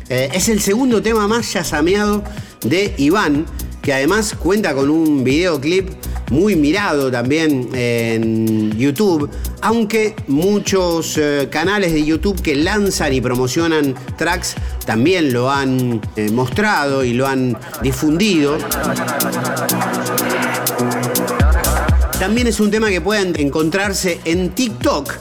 Eh, 0.09 0.29
es 0.33 0.49
el 0.49 0.61
segundo 0.61 1.03
tema 1.03 1.27
más 1.27 1.53
yazameado 1.53 2.23
de 2.63 2.95
Iván 2.99 3.47
que 3.87 3.95
además 3.95 4.35
cuenta 4.37 4.75
con 4.75 4.91
un 4.91 5.23
videoclip 5.23 5.89
muy 6.33 6.57
mirado 6.57 7.09
también 7.09 7.69
en 7.73 8.77
YouTube, 8.77 9.31
aunque 9.61 10.17
muchos 10.27 11.17
eh, 11.17 11.47
canales 11.53 11.93
de 11.93 12.05
YouTube 12.05 12.43
que 12.43 12.57
lanzan 12.57 13.13
y 13.13 13.21
promocionan 13.21 13.95
tracks 14.19 14.57
también 14.85 15.33
lo 15.33 15.53
han 15.53 16.01
eh, 16.17 16.33
mostrado 16.33 17.05
y 17.05 17.13
lo 17.13 17.29
han 17.29 17.57
difundido. 17.81 18.59
También 22.19 22.49
es 22.49 22.59
un 22.59 22.73
tema 22.73 22.89
que 22.89 23.01
pueden 23.01 23.39
encontrarse 23.39 24.19
en 24.25 24.51
TikTok. 24.51 25.13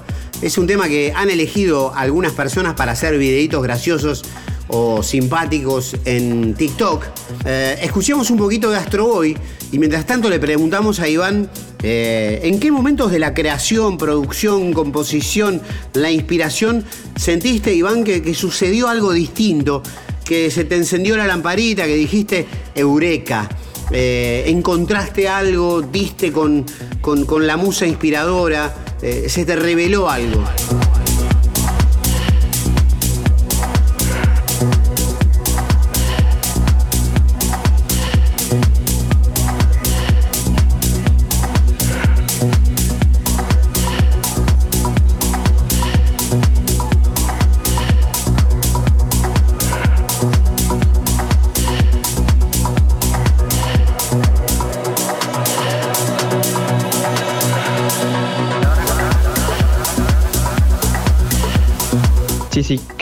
Es 0.42 0.58
un 0.58 0.66
tema 0.66 0.88
que 0.88 1.14
han 1.16 1.30
elegido 1.30 1.94
algunas 1.94 2.32
personas 2.32 2.74
para 2.74 2.94
hacer 2.94 3.16
videitos 3.20 3.62
graciosos 3.62 4.26
o 4.68 5.04
simpáticos 5.04 5.96
en 6.06 6.54
TikTok. 6.56 7.06
Eh, 7.46 7.78
escuchemos 7.82 8.30
un 8.30 8.38
poquito 8.38 8.70
de 8.70 8.78
Astro 8.78 9.08
Boy 9.08 9.38
y 9.72 9.80
mientras 9.80 10.06
tanto 10.06 10.30
le 10.30 10.40
preguntamos 10.40 11.00
a 11.00 11.08
Iván 11.08 11.50
eh, 11.84 12.40
en 12.44 12.60
qué 12.60 12.72
momentos 12.72 13.12
de 13.12 13.20
la 13.20 13.34
creación, 13.34 13.98
producción, 13.98 14.74
composición, 14.74 15.62
la 15.94 16.12
inspiración 16.12 16.84
sentiste, 17.16 17.74
Iván, 17.74 18.04
que, 18.04 18.34
sucedió 18.34 18.88
algo 18.88 19.14
distinto, 19.14 19.84
que 20.24 20.50
se 20.50 20.66
te 20.66 20.76
encendió 20.76 21.16
la 21.16 21.28
lamparita, 21.28 21.86
que 21.86 21.96
dijiste 21.96 22.48
Eureka. 22.74 23.50
Eh, 23.92 24.46
encontraste 24.48 25.30
algo, 25.30 25.84
diste 25.84 26.32
con, 26.32 26.66
con, 27.02 27.46
la 27.46 27.56
musa 27.56 27.86
inspiradora, 27.86 28.74
se 29.00 29.46
te 29.46 29.56
reveló 29.56 30.10
algo. 30.10 30.44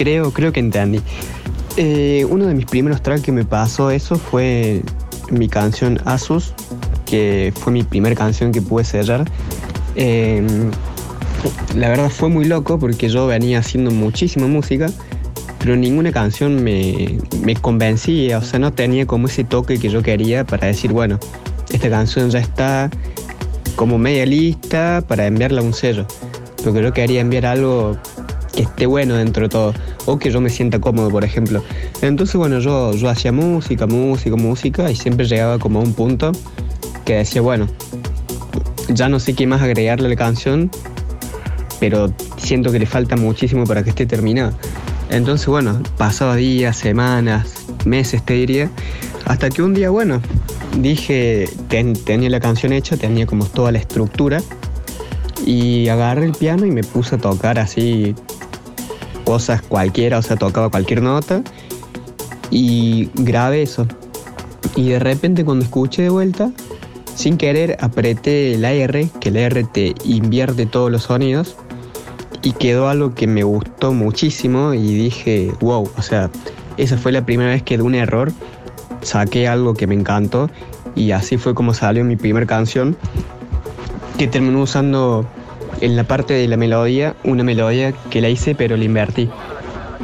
Creo, 0.03 0.31
creo 0.31 0.51
que 0.51 0.59
entendí. 0.59 0.99
Eh, 1.77 2.25
uno 2.29 2.45
de 2.45 2.53
mis 2.53 2.65
primeros 2.65 3.01
tracks 3.01 3.21
que 3.21 3.31
me 3.31 3.45
pasó 3.45 3.89
eso 3.89 4.17
fue 4.17 4.81
mi 5.31 5.47
canción 5.47 5.97
Asus, 6.03 6.53
que 7.05 7.53
fue 7.55 7.71
mi 7.71 7.83
primera 7.83 8.13
canción 8.13 8.51
que 8.51 8.61
pude 8.61 8.83
cerrar. 8.83 9.23
Em, 9.95 10.71
la 11.75 11.87
verdad 11.87 12.09
fue 12.09 12.27
muy 12.27 12.45
loco 12.45 12.79
porque 12.79 13.07
yo 13.07 13.27
venía 13.27 13.59
haciendo 13.59 13.91
muchísima 13.91 14.47
música, 14.47 14.87
pero 15.59 15.77
ninguna 15.77 16.11
canción 16.11 16.61
me, 16.61 17.19
me 17.41 17.55
convencía, 17.55 18.39
o 18.39 18.41
sea, 18.41 18.59
no 18.59 18.73
tenía 18.73 19.05
como 19.05 19.27
ese 19.27 19.45
toque 19.45 19.79
que 19.79 19.87
yo 19.87 20.03
quería 20.03 20.45
para 20.45 20.67
decir, 20.67 20.91
bueno, 20.91 21.17
esta 21.71 21.89
canción 21.89 22.29
ya 22.29 22.39
está 22.39 22.89
como 23.77 23.97
media 23.97 24.25
lista 24.25 25.01
para 25.07 25.27
enviarla 25.27 25.61
a 25.61 25.63
un 25.63 25.73
sello. 25.73 26.05
Porque 26.61 26.81
yo 26.81 26.93
quería 26.93 27.21
enviar 27.21 27.45
algo 27.45 27.97
que 28.55 28.63
esté 28.63 28.85
bueno 28.85 29.15
dentro 29.15 29.43
de 29.43 29.49
todo, 29.49 29.73
o 30.05 30.17
que 30.17 30.31
yo 30.31 30.39
me 30.41 30.49
sienta 30.49 30.79
cómodo, 30.79 31.09
por 31.09 31.23
ejemplo. 31.23 31.63
Entonces, 32.01 32.35
bueno, 32.35 32.59
yo, 32.59 32.93
yo 32.93 33.09
hacía 33.09 33.31
música, 33.31 33.87
música, 33.87 34.35
música, 34.35 34.91
y 34.91 34.95
siempre 34.95 35.25
llegaba 35.25 35.59
como 35.59 35.79
a 35.79 35.81
un 35.81 35.93
punto 35.93 36.31
que 37.05 37.15
decía, 37.15 37.41
bueno, 37.41 37.67
ya 38.89 39.09
no 39.09 39.19
sé 39.19 39.33
qué 39.33 39.47
más 39.47 39.61
agregarle 39.61 40.07
a 40.07 40.09
la 40.09 40.15
canción, 40.15 40.69
pero 41.79 42.13
siento 42.37 42.71
que 42.71 42.79
le 42.79 42.85
falta 42.85 43.15
muchísimo 43.15 43.65
para 43.65 43.83
que 43.83 43.89
esté 43.89 44.05
terminada. 44.05 44.53
Entonces, 45.09 45.47
bueno, 45.47 45.81
pasaba 45.97 46.35
días, 46.35 46.77
semanas, 46.77 47.65
meses, 47.85 48.23
te 48.23 48.35
diría, 48.35 48.69
hasta 49.25 49.49
que 49.49 49.61
un 49.61 49.73
día, 49.73 49.89
bueno, 49.89 50.21
dije, 50.79 51.49
tenía 52.05 52.29
la 52.29 52.39
canción 52.39 52.71
hecha, 52.73 52.97
tenía 52.97 53.25
como 53.25 53.45
toda 53.45 53.71
la 53.71 53.79
estructura, 53.79 54.41
y 55.45 55.89
agarré 55.89 56.25
el 56.25 56.31
piano 56.31 56.65
y 56.65 56.71
me 56.71 56.83
puse 56.83 57.15
a 57.15 57.17
tocar 57.17 57.59
así 57.59 58.15
cosas 59.25 59.61
cualquiera, 59.61 60.17
o 60.17 60.21
sea, 60.21 60.35
tocaba 60.35 60.69
cualquier 60.69 61.01
nota 61.01 61.41
y 62.49 63.09
grabé 63.15 63.63
eso. 63.63 63.87
Y 64.75 64.89
de 64.89 64.99
repente 64.99 65.45
cuando 65.45 65.65
escuché 65.65 66.03
de 66.03 66.09
vuelta, 66.09 66.51
sin 67.15 67.37
querer 67.37 67.77
apreté 67.79 68.57
la 68.57 68.71
R, 68.73 69.09
que 69.19 69.31
la 69.31 69.41
R 69.41 69.63
te 69.65 69.93
invierte 70.03 70.65
todos 70.65 70.91
los 70.91 71.03
sonidos, 71.03 71.55
y 72.43 72.51
quedó 72.51 72.89
algo 72.89 73.15
que 73.15 73.25
me 73.25 73.43
gustó 73.43 73.93
muchísimo 73.93 74.73
y 74.73 74.93
dije, 74.93 75.51
wow, 75.61 75.89
o 75.97 76.01
sea, 76.01 76.29
esa 76.77 76.97
fue 76.97 77.11
la 77.11 77.25
primera 77.25 77.51
vez 77.51 77.63
que 77.63 77.77
de 77.77 77.83
un 77.83 77.95
error 77.95 78.31
saqué 79.01 79.47
algo 79.47 79.73
que 79.73 79.87
me 79.87 79.95
encantó 79.95 80.49
y 80.95 81.11
así 81.11 81.37
fue 81.37 81.55
como 81.55 81.73
salió 81.73 82.03
mi 82.03 82.17
primera 82.17 82.45
canción, 82.45 82.97
que 84.17 84.27
terminó 84.27 84.61
usando 84.61 85.25
en 85.83 85.97
la 85.97 86.05
parte 86.05 86.33
de 86.33 86.47
la 86.47 86.55
melodía, 86.55 87.13
una 87.25 87.43
melodía 87.43 87.91
que 88.09 88.21
la 88.21 88.29
hice 88.29 88.55
pero 88.55 88.77
la 88.77 88.85
invertí. 88.85 89.29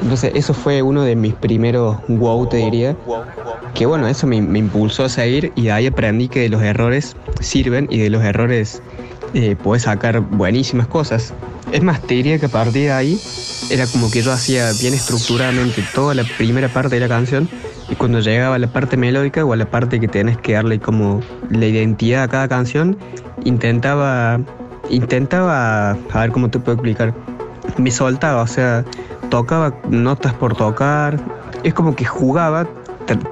Entonces 0.02 0.34
eso 0.36 0.54
fue 0.54 0.82
uno 0.82 1.04
de 1.04 1.16
mis 1.16 1.34
primeros 1.34 1.98
wow, 2.10 2.48
te 2.48 2.58
diría. 2.58 2.98
Que 3.74 3.86
bueno, 3.86 4.08
eso 4.08 4.28
me, 4.28 4.36
impulsó 4.36 5.06
a 5.06 5.10
seguir 5.10 5.54
y 5.56 5.64
de 5.64 5.72
ahí 5.72 5.88
aprendí 5.88 6.28
que 6.28 6.42
de 6.42 6.50
los 6.50 6.62
errores 6.62 7.16
sirven 7.40 7.88
y 7.90 8.00
de 8.00 8.10
los 8.10 8.22
errores 8.24 8.82
eh, 9.34 9.56
puedes 9.62 9.84
sacar 9.84 10.20
buenísimas 10.20 10.88
cosas. 10.88 11.34
Es 11.72 11.82
más, 11.82 12.02
te 12.02 12.16
diría 12.16 12.40
que 12.40 12.48
a 12.48 12.50
partir 12.50 12.84
de 12.84 12.92
ahí 12.92 13.22
era 13.70 13.88
como 13.88 14.12
que 14.12 14.22
yo 14.22 14.34
hacía 14.34 14.72
bien 14.82 14.94
estructuradamente 14.94 15.82
toda 15.94 16.14
la 16.14 16.24
primera 16.38 16.68
parte 16.68 16.96
de 16.96 17.02
la 17.02 17.08
canción 17.08 17.48
y 17.90 17.96
cuando 17.96 18.20
llegaba 18.20 18.56
a 18.56 18.60
la 18.60 18.68
parte 18.68 18.98
melódica 18.98 19.46
o 19.46 19.54
a 19.54 19.56
la 19.56 19.70
parte 19.70 20.00
que 20.02 20.10
tenés 20.10 20.38
que 20.38 20.54
darle 20.54 20.80
como 20.80 21.22
la 21.50 21.66
identidad 21.66 22.24
a 22.24 22.28
cada 22.28 22.48
canción, 22.50 22.98
intentaba 23.46 24.42
intentaba, 24.90 25.92
a 25.92 26.20
ver 26.20 26.32
cómo 26.32 26.50
te 26.50 26.60
puedo 26.60 26.74
explicar, 26.74 27.14
me 27.78 27.92
soltaba, 27.92 28.42
o 28.42 28.48
sea, 28.48 28.84
tocaba 29.30 29.74
notas 29.90 30.34
por 30.34 30.56
tocar, 30.56 31.20
es 31.64 31.74
como 31.74 31.96
que 31.96 32.06
jugaba, 32.06 32.68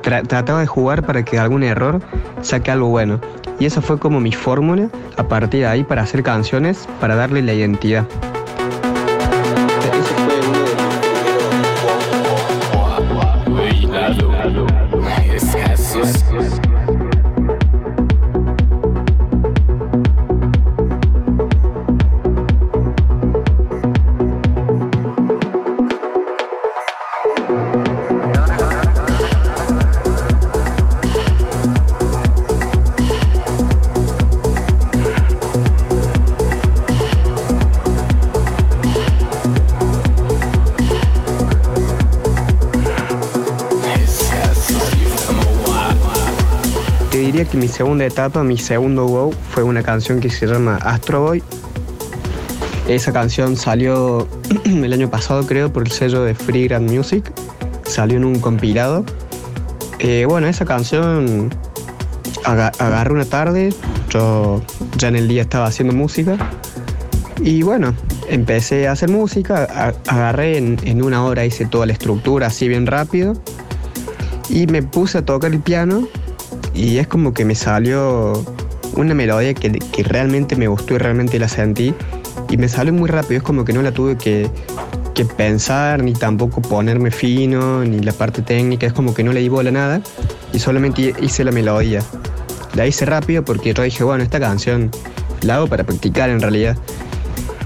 trataba 0.01 0.59
de 0.59 0.67
jugar 0.67 1.05
para 1.05 1.23
que 1.23 1.39
algún 1.39 1.63
error 1.63 2.01
saque 2.41 2.71
algo 2.71 2.89
bueno. 2.89 3.19
Y 3.59 3.65
esa 3.65 3.81
fue 3.81 3.97
como 3.97 4.19
mi 4.19 4.31
fórmula 4.31 4.89
a 5.17 5.27
partir 5.27 5.61
de 5.61 5.67
ahí 5.67 5.83
para 5.83 6.03
hacer 6.03 6.23
canciones, 6.23 6.87
para 6.99 7.15
darle 7.15 7.41
la 7.41 7.53
identidad. 7.53 8.05
Segunda 47.77 48.05
etapa, 48.05 48.43
mi 48.43 48.57
segundo 48.57 49.05
wow, 49.05 49.31
fue 49.51 49.61
una 49.61 49.83
canción 49.83 50.19
que 50.19 50.31
se 50.31 50.47
llama 50.47 50.77
Astro 50.77 51.21
Boy. 51.21 51.43
Esa 52.87 53.13
canción 53.13 53.55
salió 53.55 54.27
el 54.65 54.91
año 54.91 55.11
pasado, 55.11 55.45
creo, 55.45 55.71
por 55.71 55.83
el 55.83 55.91
sello 55.91 56.23
de 56.23 56.33
Free 56.33 56.67
Grand 56.67 56.91
Music. 56.91 57.31
Salió 57.83 58.17
en 58.17 58.25
un 58.25 58.39
compilado. 58.39 59.05
Eh, 59.99 60.25
bueno, 60.27 60.47
esa 60.47 60.65
canción 60.65 61.53
agarré 62.43 63.13
una 63.13 63.25
tarde, 63.25 63.71
yo 64.09 64.59
ya 64.97 65.09
en 65.09 65.15
el 65.15 65.27
día 65.27 65.43
estaba 65.43 65.67
haciendo 65.67 65.93
música. 65.93 66.35
Y 67.43 67.61
bueno, 67.61 67.93
empecé 68.27 68.87
a 68.87 68.93
hacer 68.93 69.11
música, 69.11 69.93
agarré 70.07 70.57
en, 70.57 70.79
en 70.83 71.03
una 71.03 71.23
hora, 71.23 71.45
hice 71.45 71.67
toda 71.67 71.85
la 71.85 71.93
estructura 71.93 72.47
así 72.47 72.67
bien 72.67 72.87
rápido. 72.87 73.35
Y 74.49 74.65
me 74.65 74.81
puse 74.81 75.19
a 75.19 75.25
tocar 75.25 75.51
el 75.51 75.59
piano 75.59 76.07
y 76.77 76.99
es 76.99 77.07
como 77.07 77.33
que 77.33 77.43
me 77.43 77.55
salió 77.55 78.33
una 78.95 79.15
melodía 79.15 79.53
que, 79.55 79.79
realmente 80.03 80.55
me 80.55 80.67
gustó 80.67 80.93
y 80.93 80.97
realmente 80.99 81.39
la 81.39 81.47
sentí 81.47 81.93
y 82.49 82.57
me 82.57 82.69
salió 82.69 82.93
muy 82.93 83.09
rápido, 83.09 83.37
es 83.37 83.43
como 83.43 83.65
que 83.65 83.73
no 83.73 83.81
la 83.81 83.91
tuve 83.91 84.15
que, 84.15 84.49
pensar 85.35 86.03
ni 86.03 86.13
tampoco 86.13 86.61
ponerme 86.61 87.09
fino 87.09 87.83
ni 87.83 87.99
la 88.01 88.11
parte 88.11 88.43
técnica, 88.43 88.85
es 88.85 88.93
como 88.93 89.15
que 89.15 89.23
no 89.23 89.33
le 89.33 89.39
di 89.39 89.49
bola 89.49 89.69
a 89.69 89.73
nada 89.73 90.01
y 90.53 90.59
solamente 90.59 91.15
hice 91.19 91.43
la 91.43 91.51
melodía. 91.51 92.03
La 92.75 92.85
hice 92.85 93.03
rápido 93.07 93.43
porque 93.43 93.73
yo 93.73 93.81
dije, 93.81 94.03
bueno, 94.03 94.23
esta 94.23 94.39
canción 94.39 94.91
la 95.41 95.55
hago 95.55 95.65
para 95.65 95.83
practicar 95.83 96.29
en 96.29 96.39
realidad. 96.39 96.77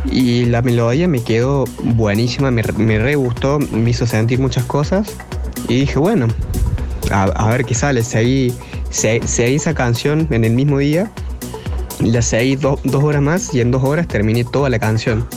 Y 0.09 0.45
la 0.45 0.61
melodía 0.61 1.09
me 1.09 1.21
quedó 1.21 1.65
buenísima, 1.83 2.51
me, 2.51 2.63
me 2.77 2.99
re 2.99 3.15
gustó, 3.15 3.59
me 3.59 3.89
hizo 3.89 4.07
sentir 4.07 4.39
muchas 4.39 4.63
cosas 4.63 5.13
y 5.67 5.81
dije, 5.81 5.99
bueno, 5.99 6.27
a, 7.11 7.49
ver 7.49 7.65
qué 7.65 7.73
sale, 7.73 8.03
seguí 8.03 8.53
se, 8.91 9.25
se 9.27 9.55
esa 9.55 9.73
canción 9.73 10.27
en 10.29 10.43
el 10.45 10.53
mismo 10.53 10.77
día, 10.77 11.11
la 11.99 12.21
seguí 12.21 12.55
dos 12.55 12.79
horas 13.03 13.21
más 13.21 13.53
y 13.53 13.61
en 13.61 13.71
dos 13.71 13.83
horas 13.83 14.07
terminé 14.07 14.43
toda 14.43 14.69
la 14.69 14.79
canción. 14.79 15.27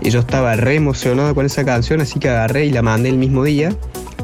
Y 0.00 0.10
yo 0.10 0.20
estaba 0.20 0.54
re 0.56 0.76
emocionado 0.76 1.34
con 1.34 1.46
esa 1.46 1.64
canción, 1.64 2.00
así 2.00 2.18
que 2.18 2.28
agarré 2.28 2.66
y 2.66 2.70
la 2.70 2.82
mandé 2.82 3.08
el 3.08 3.18
mismo 3.18 3.44
día. 3.44 3.74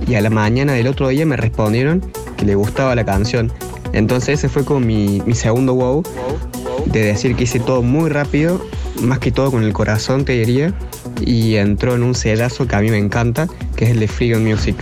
Y 0.06 0.14
a 0.14 0.20
la 0.20 0.30
mañana 0.30 0.72
del 0.72 0.86
otro 0.86 1.08
día 1.08 1.26
me 1.26 1.36
respondieron 1.36 2.02
que 2.36 2.44
le 2.44 2.54
gustaba 2.54 2.94
la 2.94 3.04
canción. 3.04 3.52
Entonces 3.92 4.38
ese 4.38 4.48
fue 4.48 4.64
como 4.64 4.80
mi, 4.80 5.22
mi 5.26 5.34
segundo 5.34 5.74
wow, 5.74 6.02
de 6.86 7.02
decir 7.02 7.36
que 7.36 7.44
hice 7.44 7.60
todo 7.60 7.82
muy 7.82 8.10
rápido, 8.10 8.64
más 9.00 9.18
que 9.18 9.30
todo 9.30 9.50
con 9.50 9.64
el 9.64 9.72
corazón 9.72 10.24
te 10.24 10.32
diría, 10.32 10.74
y 11.20 11.56
entró 11.56 11.94
en 11.94 12.02
un 12.02 12.14
sellazo 12.14 12.66
que 12.66 12.76
a 12.76 12.80
mí 12.80 12.90
me 12.90 12.98
encanta, 12.98 13.48
que 13.76 13.84
es 13.84 13.90
el 13.90 14.00
de 14.00 14.08
Freedom 14.08 14.42
Music. 14.42 14.76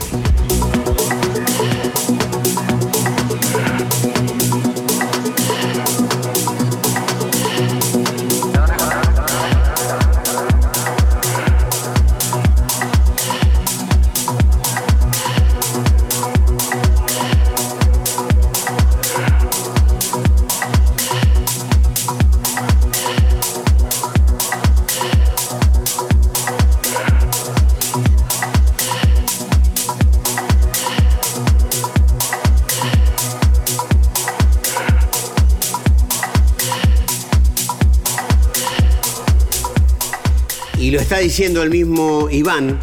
Diciendo 41.40 41.62
el 41.62 41.70
mismo 41.70 42.28
Iván, 42.28 42.78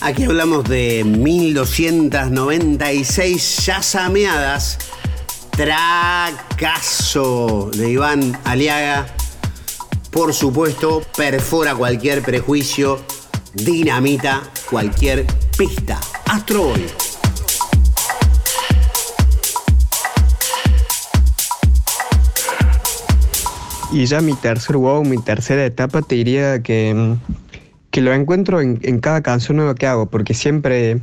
Aquí 0.00 0.22
hablamos 0.22 0.62
de 0.68 1.02
1296 1.02 3.66
yasameadas. 3.66 4.78
Tracazo 5.50 7.68
de 7.74 7.90
Iván 7.90 8.38
Aliaga. 8.44 9.08
Por 10.12 10.32
supuesto, 10.32 11.02
perfora 11.16 11.74
cualquier 11.74 12.22
prejuicio, 12.22 13.00
dinamita 13.54 14.44
cualquier 14.70 15.26
pista. 15.58 15.98
Astro 16.26 16.68
Boy. 16.68 16.86
Y 23.90 24.06
ya 24.06 24.20
mi 24.20 24.34
tercer 24.34 24.76
wow, 24.76 25.02
mi 25.02 25.18
tercera 25.18 25.66
etapa, 25.66 26.02
te 26.02 26.14
diría 26.14 26.62
que, 26.62 26.94
mm, 26.94 27.49
que 27.90 28.00
lo 28.00 28.12
encuentro 28.12 28.60
en, 28.60 28.78
en 28.82 29.00
cada 29.00 29.22
canción 29.22 29.56
nueva 29.56 29.74
que 29.74 29.86
hago, 29.86 30.06
porque 30.06 30.34
siempre 30.34 31.00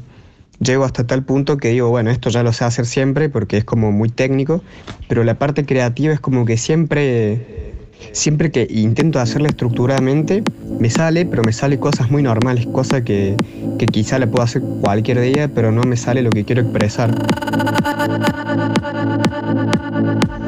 llego 0.60 0.84
hasta 0.84 1.06
tal 1.06 1.23
punto 1.23 1.58
que 1.58 1.69
digo, 1.69 1.89
bueno, 1.89 2.10
esto 2.10 2.30
ya 2.30 2.43
lo 2.43 2.54
sé 2.54 2.65
hacer 2.65 2.86
siempre 2.86 3.30
porque 3.30 3.58
es 3.58 3.63
como 3.63 3.91
muy 3.91 4.10
técnico, 4.10 4.63
pero 5.08 5.23
la 5.23 5.36
parte 5.36 5.65
creativa 5.65 6.13
es 6.13 6.19
como 6.19 6.45
que 6.45 6.58
siempre, 6.58 7.73
siempre 8.12 8.52
que 8.52 8.67
intento 8.69 9.19
hacerla 9.19 9.50
estructuradamente, 9.50 10.43
me 10.80 10.89
sale, 10.89 11.26
pero 11.26 11.43
me 11.43 11.54
sale 11.54 11.80
cosas 11.80 12.10
muy 12.10 12.23
normales, 12.23 12.65
cosas 12.67 13.04
que, 13.04 13.36
que 13.78 13.86
quizá 13.86 14.17
la 14.19 14.28
puedo 14.28 14.43
hacer 14.43 14.62
cualquier 14.82 15.21
día, 15.21 15.47
pero 15.54 15.71
no 15.71 15.84
me 15.84 15.97
sale 15.97 16.21
lo 16.21 16.30
que 16.30 16.43
quiero 16.43 16.62
expresar. 16.62 17.13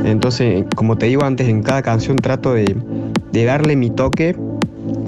Entonces, 0.06 0.64
como 0.76 0.98
te 0.98 1.06
digo 1.06 1.24
antes, 1.24 1.48
en 1.48 1.62
cada 1.62 1.82
canción 1.82 2.18
trato 2.18 2.54
de, 2.54 2.76
de 3.32 3.46
darle 3.46 3.76
mi 3.76 3.92
toque 3.92 4.36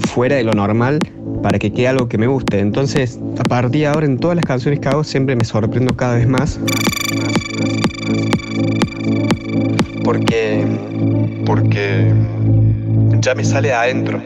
fuera 0.08 0.36
de 0.36 0.44
lo 0.44 0.52
normal 0.52 1.00
para 1.42 1.58
que 1.58 1.72
quede 1.72 1.88
algo 1.88 2.08
que 2.08 2.18
me 2.18 2.26
guste. 2.26 2.60
Entonces, 2.60 3.18
a 3.38 3.42
partir 3.44 3.82
de 3.82 3.86
ahora, 3.88 4.06
en 4.06 4.18
todas 4.18 4.36
las 4.36 4.44
canciones 4.44 4.80
que 4.80 4.88
hago, 4.88 5.04
siempre 5.04 5.36
me 5.36 5.44
sorprendo 5.44 5.94
cada 5.94 6.14
vez 6.14 6.26
más. 6.28 6.58
Porque. 10.04 10.64
Porque. 11.44 12.12
Ya 13.20 13.34
me 13.34 13.44
sale 13.44 13.68
de 13.68 13.74
adentro. 13.74 14.22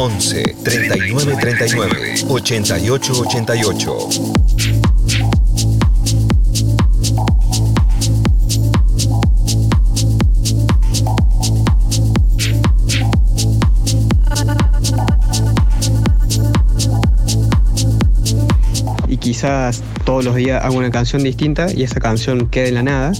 11 0.00 0.54
39 0.62 1.36
39 1.40 2.14
88 2.28 3.12
88. 3.20 4.08
y 19.08 19.16
quizás 19.16 19.82
todos 20.04 20.24
los 20.24 20.36
días 20.36 20.64
hago 20.64 20.76
una 20.76 20.92
canción 20.92 21.24
distinta 21.24 21.66
y 21.74 21.82
esa 21.82 21.98
canción 21.98 22.48
queda 22.48 22.68
en 22.68 22.74
la 22.74 22.82
nada, 22.84 23.12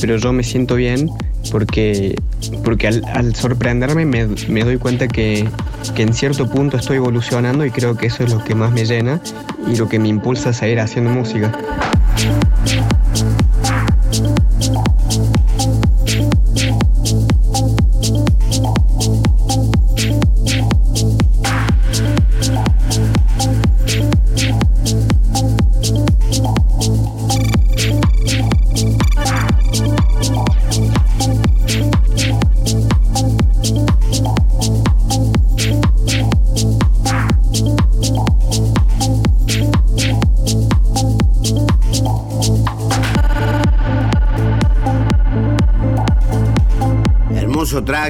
pero 0.00 0.16
yo 0.16 0.32
me 0.32 0.42
siento 0.42 0.74
bien 0.74 1.08
porque, 1.52 2.16
porque 2.62 2.88
al, 2.88 3.34
sorprenderme 3.34 4.04
me, 4.04 4.26
me 4.48 4.64
doy 4.64 4.78
cuenta 4.78 5.08
que, 5.08 5.48
que 5.94 6.02
en 6.02 6.14
cierto 6.14 6.48
punto 6.48 6.76
estoy 6.76 6.96
evolucionando 6.96 7.64
y 7.64 7.70
creo 7.70 7.96
que 7.96 8.06
eso 8.06 8.24
es 8.24 8.32
lo 8.32 8.42
que 8.42 8.54
más 8.54 8.72
me 8.72 8.84
llena 8.84 9.20
y 9.66 9.76
lo 9.76 9.88
que 9.88 9.98
me 9.98 10.08
impulsa 10.08 10.50
a 10.50 10.52
seguir 10.52 10.80
haciendo 10.80 11.10
música. 11.10 11.52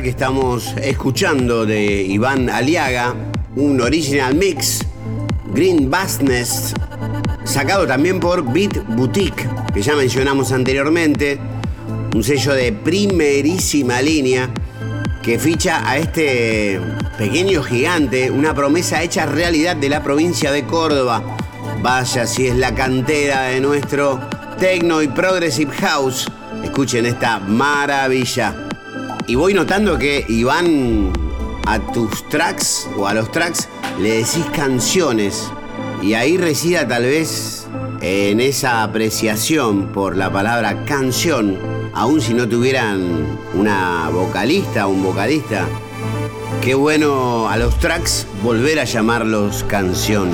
Que 0.04 0.10
estamos 0.10 0.74
escuchando 0.82 1.64
de 1.64 2.02
Iván 2.02 2.50
Aliaga, 2.50 3.14
un 3.56 3.80
original 3.80 4.34
mix, 4.34 4.80
Green 5.54 5.90
Bassness, 5.90 6.74
sacado 7.44 7.86
también 7.86 8.20
por 8.20 8.44
Beat 8.52 8.86
Boutique, 8.86 9.48
que 9.72 9.80
ya 9.80 9.96
mencionamos 9.96 10.52
anteriormente, 10.52 11.38
un 12.14 12.22
sello 12.22 12.52
de 12.52 12.74
primerísima 12.74 14.02
línea 14.02 14.50
que 15.22 15.38
ficha 15.38 15.88
a 15.88 15.96
este 15.96 16.78
pequeño 17.16 17.62
gigante, 17.62 18.30
una 18.30 18.52
promesa 18.54 19.02
hecha 19.02 19.24
realidad 19.24 19.74
de 19.74 19.88
la 19.88 20.02
provincia 20.02 20.52
de 20.52 20.64
Córdoba. 20.64 21.22
Vaya 21.80 22.26
si 22.26 22.48
es 22.48 22.56
la 22.56 22.74
cantera 22.74 23.44
de 23.44 23.60
nuestro 23.60 24.20
techno 24.58 25.00
y 25.00 25.08
progressive 25.08 25.72
house. 25.72 26.30
Escuchen 26.62 27.06
esta 27.06 27.38
maravilla. 27.38 28.63
Y 29.26 29.36
voy 29.36 29.54
notando 29.54 29.98
que 29.98 30.24
Iván 30.28 31.10
a 31.66 31.78
tus 31.92 32.28
tracks 32.28 32.86
o 32.96 33.06
a 33.06 33.14
los 33.14 33.32
tracks 33.32 33.68
le 33.98 34.18
decís 34.18 34.44
canciones. 34.54 35.50
Y 36.02 36.12
ahí 36.12 36.36
resida 36.36 36.86
tal 36.86 37.04
vez 37.04 37.66
en 38.02 38.40
esa 38.40 38.82
apreciación 38.82 39.86
por 39.92 40.18
la 40.18 40.30
palabra 40.30 40.84
canción, 40.84 41.58
aun 41.94 42.20
si 42.20 42.34
no 42.34 42.46
tuvieran 42.46 43.38
una 43.54 44.10
vocalista 44.10 44.86
o 44.86 44.90
un 44.90 45.02
vocalista. 45.02 45.66
Qué 46.60 46.74
bueno 46.74 47.48
a 47.48 47.56
los 47.56 47.78
tracks 47.78 48.26
volver 48.42 48.78
a 48.78 48.84
llamarlos 48.84 49.64
canción. 49.64 50.28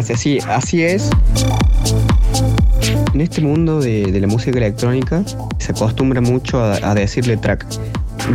Gracias. 0.00 0.20
Sí, 0.20 0.38
así 0.48 0.82
es. 0.82 1.10
En 3.12 3.20
este 3.20 3.40
mundo 3.42 3.80
de, 3.80 4.10
de 4.10 4.20
la 4.20 4.26
música 4.26 4.56
electrónica 4.56 5.22
se 5.58 5.72
acostumbra 5.72 6.20
mucho 6.20 6.62
a, 6.62 6.76
a 6.76 6.94
decirle 6.94 7.36
track. 7.36 7.66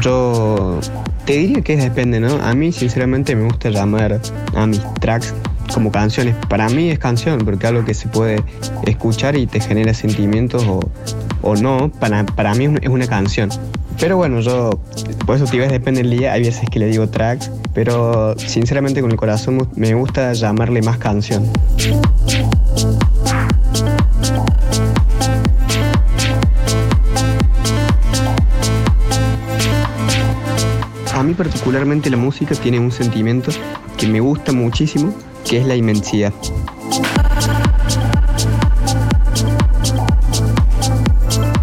Yo 0.02 0.80
te 1.26 1.34
diría 1.38 1.62
que 1.62 1.76
depende, 1.76 2.20
¿no? 2.20 2.36
A 2.44 2.54
mí 2.54 2.72
sinceramente 2.72 3.36
me 3.36 3.46
gusta 3.46 3.70
llamar 3.70 4.22
a 4.56 4.68
mis 4.68 4.82
tracks 5.00 5.34
como 5.74 5.92
canciones. 5.92 6.36
Para 6.50 6.70
mí 6.70 6.92
es 6.92 7.00
canción, 7.00 7.40
porque 7.40 7.66
algo 7.66 7.84
que 7.84 7.94
se 7.94 8.08
puede 8.08 8.44
escuchar 8.86 9.36
y 9.36 9.48
te 9.48 9.60
genera 9.60 9.94
sentimientos 9.94 10.66
o, 10.68 10.80
o 11.42 11.56
no, 11.56 11.90
para, 12.00 12.26
para 12.26 12.54
mí 12.54 12.66
es 12.82 12.90
una 12.90 13.08
canción. 13.08 13.50
Pero 14.00 14.18
bueno, 14.18 14.40
yo, 14.42 14.72
por 15.26 15.38
eso 15.38 15.46
te 15.46 15.58
depende 15.58 16.04
del 16.04 16.18
día, 16.18 16.34
hay 16.34 16.44
veces 16.44 16.70
que 16.70 16.80
le 16.80 16.88
digo 16.88 17.08
track, 17.08 17.50
pero 17.74 18.38
sinceramente 18.38 19.02
con 19.02 19.10
el 19.12 19.18
corazón 19.18 19.68
me 19.76 19.94
gusta 19.94 20.34
llamarle 20.34 20.82
más 20.82 20.98
canción. 20.98 21.50
A 31.14 31.24
mí 31.24 31.34
particularmente 31.34 32.10
la 32.10 32.18
música 32.18 32.54
tiene 32.56 32.80
un 32.80 32.92
sentimiento 32.92 33.52
que 33.98 34.08
me 34.08 34.20
gusta 34.20 34.52
muchísimo, 34.52 35.14
que 35.50 35.60
es 35.60 35.66
la 35.66 35.76
inmensidad. 35.76 36.34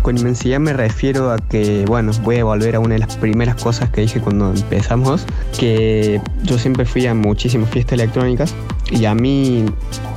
Con 0.02 0.18
inmensidad 0.18 0.58
me 0.58 0.72
refiero 0.72 1.30
a 1.30 1.38
que, 1.38 1.84
bueno, 1.86 2.12
voy 2.22 2.38
a 2.38 2.44
volver 2.44 2.74
a 2.74 2.80
una 2.80 2.94
de 2.94 2.98
las 2.98 3.16
primeras 3.16 3.54
cosas 3.56 3.88
que 3.90 4.00
dije 4.00 4.20
cuando 4.20 4.50
empezamos, 4.50 5.24
que 5.58 6.20
yo 6.42 6.58
siempre 6.58 6.84
fui 6.84 7.06
a 7.06 7.14
muchísimas 7.14 7.70
fiestas 7.70 7.94
electrónicas 7.94 8.52
y 8.90 9.04
a 9.04 9.14
mí 9.14 9.64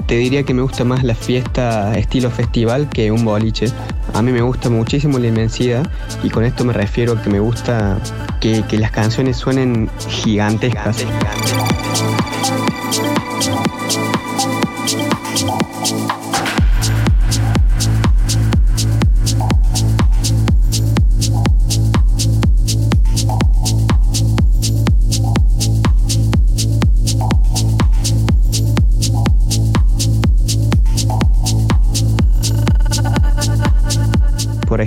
te 0.07 0.15
diría 0.15 0.43
que 0.43 0.53
me 0.53 0.61
gusta 0.61 0.83
más 0.83 1.03
la 1.03 1.15
fiesta 1.15 1.97
estilo 1.97 2.29
festival 2.31 2.89
que 2.89 3.11
un 3.11 3.23
boliche. 3.25 3.67
A 4.13 4.21
mí 4.21 4.31
me 4.31 4.41
gusta 4.41 4.69
muchísimo 4.69 5.19
la 5.19 5.27
inmensidad 5.27 5.89
y 6.23 6.29
con 6.29 6.43
esto 6.43 6.65
me 6.65 6.73
refiero 6.73 7.13
a 7.13 7.21
que 7.21 7.29
me 7.29 7.39
gusta 7.39 7.99
que, 8.39 8.63
las 8.77 8.91
canciones 8.91 9.38
suenen 9.38 9.89
gigantescas. 10.07 11.05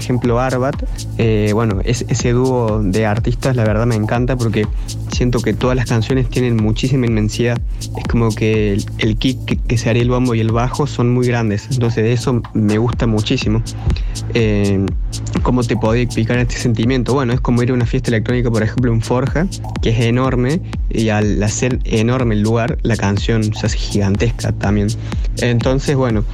Ejemplo 0.09 0.41
Arbat, 0.41 0.75
eh, 1.19 1.51
bueno, 1.53 1.81
ese 1.85 2.33
dúo 2.33 2.81
de 2.83 3.05
artistas 3.05 3.55
la 3.55 3.65
verdad 3.65 3.85
me 3.85 3.95
encanta 3.95 4.37
porque 4.37 4.67
siento 5.13 5.41
que 5.41 5.53
todas 5.53 5.77
las 5.77 5.85
canciones 5.85 6.31
tienen 6.31 6.57
muchísima 6.57 7.05
inmensidad. 7.05 7.61
Es 7.95 8.05
como 8.09 8.31
que 8.31 8.79
el, 8.99 9.17
kick 9.19 9.67
que, 9.67 9.77
se 9.77 9.91
haría 9.91 10.01
el 10.01 10.09
bombo 10.09 10.35
y 10.35 10.41
el 10.41 10.51
bajo 10.51 10.87
son 10.87 11.13
muy 11.13 11.27
grandes, 11.27 11.69
entonces 11.71 12.05
de 12.05 12.15
eso 12.15 12.41
me 12.55 12.79
gusta 12.79 13.07
muchísimo. 13.07 13.63
Eh, 14.33 14.87
¿Cómo 15.43 15.63
te 15.63 15.77
podría 15.77 16.05
explicar 16.05 16.39
este 16.39 16.57
sentimiento? 16.57 17.13
Bueno, 17.13 17.35
es 17.35 17.41
como 17.41 17.63
ir 17.63 17.71
a 17.71 17.75
una 17.75 17.85
fiesta 17.85 18.09
electrónica, 18.09 18.51
por 18.51 18.63
ejemplo, 18.63 18.91
en 18.91 19.03
Forja, 19.03 19.47
que 19.83 19.91
es 19.91 20.01
enorme, 20.01 20.63
y 20.89 21.11
al 21.11 21.43
hacer 21.43 21.81
enorme 21.85 22.35
el 22.35 22.41
lugar, 22.41 22.79
la 22.83 22.97
canción 22.97 23.43
se 23.55 23.67
hace 23.67 23.77
gigantesca 23.77 24.53
también. 24.53 24.89
Entonces, 25.37 25.97
bueno, 25.97 26.25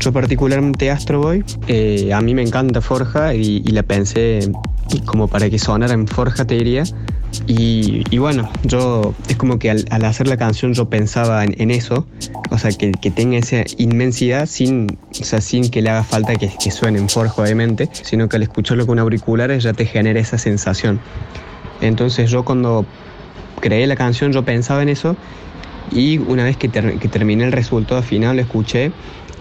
yo 0.00 0.12
particularmente 0.12 0.90
Astro 0.90 1.20
Boy, 1.20 1.44
eh, 1.68 2.12
a 2.12 2.20
mí 2.20 2.34
me 2.34 2.42
encanta 2.42 2.80
Forja 2.80 3.34
y, 3.34 3.62
la 3.64 3.82
pensé 3.82 4.50
como 5.04 5.28
para 5.28 5.50
que 5.50 5.58
sonara 5.58 5.94
en 5.94 6.06
Forja, 6.06 6.44
te 6.44 6.54
diría. 6.54 6.84
Y, 7.46 8.18
bueno, 8.18 8.48
yo 8.64 9.14
es 9.28 9.36
como 9.36 9.58
que 9.58 9.70
al, 9.70 10.04
hacer 10.04 10.26
la 10.26 10.36
canción 10.36 10.72
yo 10.72 10.88
pensaba 10.88 11.44
en, 11.44 11.70
eso, 11.70 12.06
o 12.50 12.58
sea, 12.58 12.70
que, 12.70 12.92
tenga 13.10 13.38
esa 13.38 13.64
inmensidad 13.78 14.46
sin, 14.46 14.98
sin 15.10 15.70
que 15.70 15.82
le 15.82 15.90
haga 15.90 16.04
falta 16.04 16.34
que, 16.36 16.70
suene 16.70 16.98
en 16.98 17.08
Forja, 17.08 17.42
obviamente, 17.42 17.88
sino 17.92 18.28
que 18.28 18.36
al 18.36 18.42
escucharlo 18.42 18.86
con 18.86 18.98
auriculares 18.98 19.64
ya 19.64 19.72
te 19.72 19.86
genera 19.86 20.20
esa 20.20 20.38
sensación. 20.38 21.00
Entonces 21.80 22.30
yo 22.30 22.44
cuando 22.44 22.86
creé 23.60 23.86
la 23.86 23.96
canción 23.96 24.32
yo 24.32 24.44
pensaba 24.44 24.82
en 24.82 24.88
eso 24.88 25.16
y 25.92 26.18
una 26.18 26.44
vez 26.44 26.56
que, 26.56 26.68
que 26.68 27.08
terminé 27.08 27.44
el 27.44 27.52
resultado 27.52 28.02
final 28.02 28.36
lo 28.36 28.42
escuché 28.42 28.92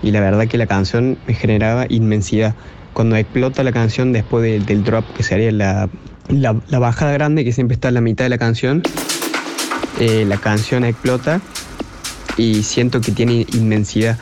y 0.06 0.12
la 0.12 0.20
verdad 0.20 0.47
que 0.47 0.60
la 0.60 0.68
canción 0.68 1.18
me 1.28 1.34
generaba 1.34 1.88
inmensidad. 1.89 2.53
Cuando 2.93 3.16
explota 3.16 3.64
la 3.64 3.72
canción 3.72 4.14
después 4.14 4.66
del 4.66 4.84
drop, 4.84 5.03
que 5.18 5.24
sería 5.24 5.51
la, 5.51 5.89
la, 6.30 6.80
bajada 6.80 7.12
grande, 7.12 7.43
que 7.43 7.51
siempre 7.51 7.74
está 7.74 7.88
en 7.88 7.95
la 7.95 8.01
mitad 8.01 8.24
de 8.24 8.30
la 8.30 8.38
canción, 8.38 8.84
eh, 9.99 10.24
la 10.28 10.38
canción 10.38 10.86
explota 10.86 11.41
y 12.38 12.62
siento 12.62 13.01
que 13.01 13.12
tiene 13.12 13.47
inmensidad. 13.53 14.20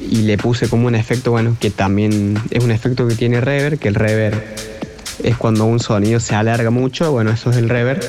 Y 0.00 0.22
le 0.22 0.38
puse 0.38 0.68
como 0.70 0.86
un 0.86 0.94
efecto, 0.94 1.32
bueno, 1.32 1.54
que 1.60 1.68
también 1.68 2.40
es 2.50 2.64
un 2.64 2.70
efecto 2.70 3.06
que 3.06 3.14
tiene 3.14 3.42
reverb, 3.42 3.78
que 3.78 3.88
el 3.88 3.96
reverb 3.96 4.42
es 5.22 5.36
cuando 5.36 5.66
un 5.66 5.80
sonido 5.80 6.18
se 6.18 6.34
alarga 6.34 6.70
mucho, 6.70 7.12
bueno, 7.12 7.30
eso 7.30 7.50
es 7.50 7.58
el 7.58 7.68
reverb. 7.68 8.00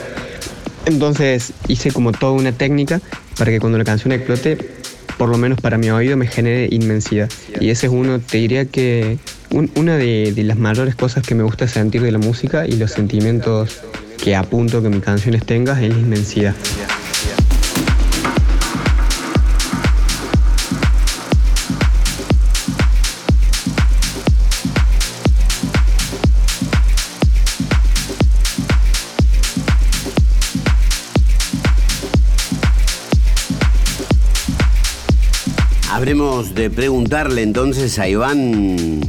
Entonces 0.85 1.51
hice 1.67 1.91
como 1.91 2.13
toda 2.13 2.31
una 2.31 2.53
técnica 2.53 3.01
para 3.37 3.51
que 3.51 3.59
cuando 3.59 3.77
la 3.77 3.83
canción 3.83 4.13
explote 4.13 4.80
por 5.21 5.29
lo 5.29 5.37
menos 5.37 5.61
para 5.61 5.77
mi 5.77 5.91
oído, 5.91 6.17
me 6.17 6.25
genere 6.25 6.67
inmensidad. 6.71 7.29
Y 7.59 7.69
ese 7.69 7.85
es 7.85 7.93
uno, 7.93 8.19
te 8.19 8.39
diría 8.39 8.65
que 8.65 9.19
una 9.51 9.95
de, 9.95 10.33
las 10.35 10.57
mayores 10.57 10.95
cosas 10.95 11.23
que 11.23 11.35
me 11.35 11.43
gusta 11.43 11.67
sentir 11.67 12.01
de 12.01 12.11
la 12.11 12.17
música 12.17 12.65
y 12.65 12.71
los 12.71 12.89
sentimientos 12.89 13.81
que 14.17 14.35
apunto 14.35 14.81
que 14.81 14.89
mis 14.89 15.03
canciones 15.03 15.45
tengan 15.45 15.83
es 15.83 15.93
la 15.93 15.99
inmensidad. 15.99 16.55
Habremos 36.01 36.55
de 36.55 36.71
preguntarle 36.71 37.43
entonces 37.43 37.99
a 37.99 38.07
Iván. 38.07 39.01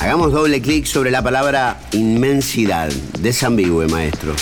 Hagamos 0.00 0.32
doble 0.32 0.60
clic 0.60 0.84
sobre 0.84 1.10
la 1.10 1.22
palabra 1.22 1.80
inmensidad. 1.92 2.92
Desambigüe, 3.20 3.88
maestro. 3.88 4.34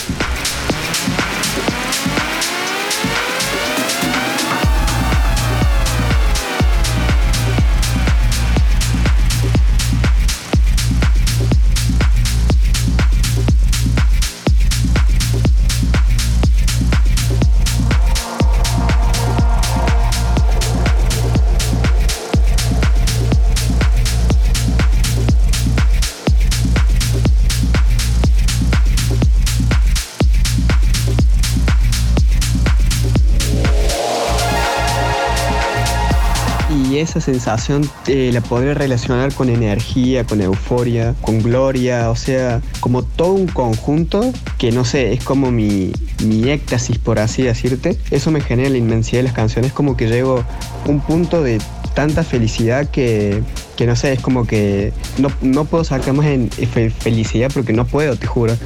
Esa 37.18 37.32
sensación 37.32 37.88
eh, 38.06 38.30
la 38.32 38.40
podría 38.40 38.74
relacionar 38.74 39.32
con 39.34 39.48
energía, 39.48 40.24
con 40.24 40.40
euforia, 40.40 41.14
con 41.20 41.42
gloria, 41.42 42.10
o 42.10 42.16
sea, 42.16 42.60
como 42.80 43.02
todo 43.02 43.32
un 43.32 43.46
conjunto 43.46 44.32
que 44.58 44.72
no 44.72 44.84
sé, 44.84 45.12
es 45.12 45.24
como 45.24 45.50
mi, 45.50 45.92
mi 46.24 46.48
éxtasis, 46.50 46.98
por 46.98 47.18
así 47.18 47.42
decirte. 47.42 47.98
Eso 48.10 48.30
me 48.30 48.40
genera 48.40 48.70
la 48.70 48.78
inmensidad 48.78 49.20
de 49.20 49.24
las 49.24 49.34
canciones, 49.34 49.72
como 49.72 49.96
que 49.96 50.08
llego 50.08 50.44
un 50.86 51.00
punto 51.00 51.42
de 51.42 51.60
tanta 51.94 52.22
felicidad 52.24 52.88
que, 52.90 53.42
que 53.76 53.86
no 53.86 53.96
sé, 53.96 54.12
es 54.12 54.20
como 54.20 54.46
que 54.46 54.92
no, 55.18 55.30
no 55.42 55.64
puedo 55.64 55.84
sacar 55.84 56.14
más 56.14 56.26
en 56.26 56.50
felicidad 56.50 57.50
porque 57.52 57.72
no 57.72 57.86
puedo, 57.86 58.16
te 58.16 58.26
juro. 58.26 58.56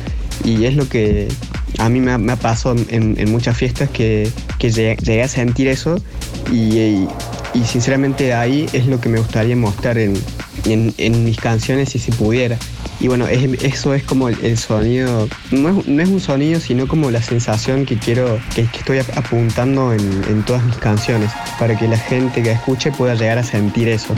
Y 0.44 0.64
es 0.64 0.74
lo 0.74 0.88
que 0.88 1.28
a 1.78 1.88
mí 1.88 2.00
me, 2.00 2.12
ha 2.12 2.36
pasado 2.36 2.76
en, 2.88 3.16
en, 3.18 3.30
muchas 3.30 3.56
fiestas 3.56 3.88
que, 3.90 4.30
que 4.58 4.70
llegué, 4.70 5.22
a 5.22 5.28
sentir 5.28 5.68
eso 5.68 5.96
y 6.50 7.06
sinceramente 7.60 8.32
ahí 8.34 8.66
es 8.72 8.86
lo 8.86 9.00
que 9.00 9.08
me 9.08 9.18
gustaría 9.18 9.56
mostrar 9.56 9.98
en, 9.98 10.14
mis 11.24 11.36
canciones 11.36 11.90
si 11.90 11.98
se 11.98 12.12
pudiera. 12.12 12.56
Y 13.00 13.08
bueno, 13.08 13.26
eso 13.26 13.94
es 13.94 14.04
como 14.04 14.28
el, 14.28 14.58
sonido, 14.58 15.28
no 15.50 16.00
es, 16.00 16.08
un 16.08 16.20
sonido, 16.20 16.60
sino 16.60 16.86
como 16.86 17.10
la 17.10 17.20
sensación 17.20 17.84
que 17.84 17.98
quiero, 17.98 18.38
que, 18.54 18.62
estoy 18.62 18.98
apuntando 18.98 19.92
en, 19.92 20.00
en 20.28 20.42
todas 20.44 20.64
mis 20.64 20.76
canciones, 20.76 21.30
para 21.58 21.76
que 21.76 21.88
la 21.88 21.98
gente 21.98 22.42
que 22.42 22.52
escuche 22.52 22.92
pueda 22.92 23.14
llegar 23.14 23.38
a 23.38 23.44
sentir 23.44 23.88
eso. 23.88 24.14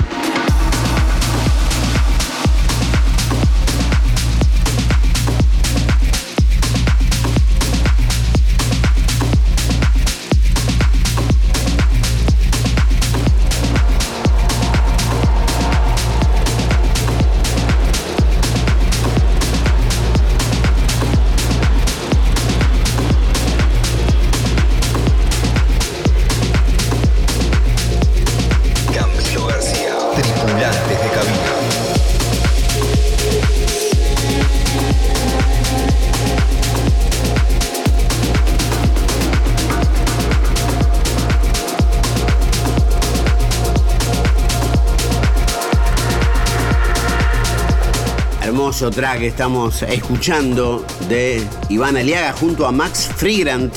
Hermoso 48.75 48.91
track 48.91 49.19
que 49.21 49.27
estamos 49.29 49.83
escuchando 49.83 50.85
de 51.09 51.47
Iván 51.69 51.97
Aliaga 51.97 52.33
junto 52.33 52.67
a 52.67 52.73
Max 52.73 53.09
Frigrant, 53.15 53.73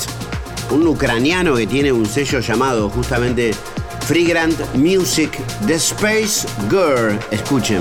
un 0.72 0.88
ucraniano 0.88 1.54
que 1.54 1.68
tiene 1.68 1.92
un 1.92 2.04
sello 2.04 2.40
llamado 2.40 2.90
justamente 2.90 3.54
Frigrant 4.00 4.58
Music 4.74 5.38
The 5.68 5.74
Space 5.74 6.48
Girl. 6.68 7.16
Escuchen. 7.30 7.80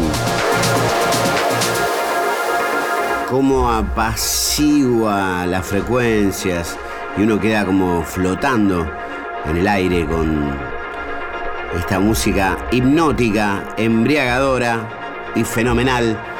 Cómo 3.28 3.72
apacigua 3.72 5.47
las 5.47 5.65
frecuencias 5.65 6.78
y 7.18 7.24
uno 7.24 7.39
queda 7.39 7.65
como 7.65 8.03
flotando 8.03 8.88
en 9.45 9.57
el 9.57 9.68
aire 9.68 10.05
con 10.05 10.55
esta 11.76 11.99
música 11.99 12.59
hipnótica, 12.72 13.74
embriagadora 13.76 15.32
y 15.36 15.43
fenomenal 15.43 16.36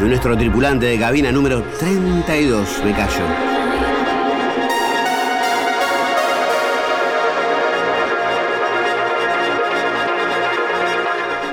de 0.00 0.08
nuestro 0.08 0.34
tripulante 0.36 0.86
de 0.86 0.98
cabina 0.98 1.30
número 1.30 1.62
32, 1.78 2.82
me 2.84 2.92
callo. 2.92 3.24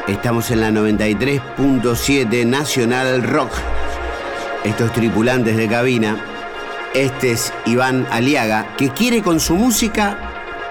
Estamos 0.08 0.50
en 0.52 0.62
la 0.62 0.72
93.7 0.72 2.46
Nacional 2.46 3.22
Rock. 3.24 3.52
Estos 4.64 4.94
tripulantes 4.94 5.58
de 5.58 5.68
cabina. 5.68 6.18
Este 6.94 7.32
es 7.32 7.52
Iván 7.66 8.08
Aliaga, 8.12 8.78
que 8.78 8.90
quiere 8.90 9.22
con 9.22 9.42
su 9.42 9.58
música 9.58 10.18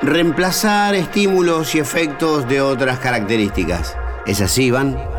reemplazar 0.00 0.94
estímulos 0.94 1.74
y 1.74 1.80
efectos 1.80 2.48
de 2.48 2.62
otras 2.62 2.98
características. 3.00 3.94
¿Es 4.24 4.40
así, 4.40 4.64
Iván? 4.64 5.15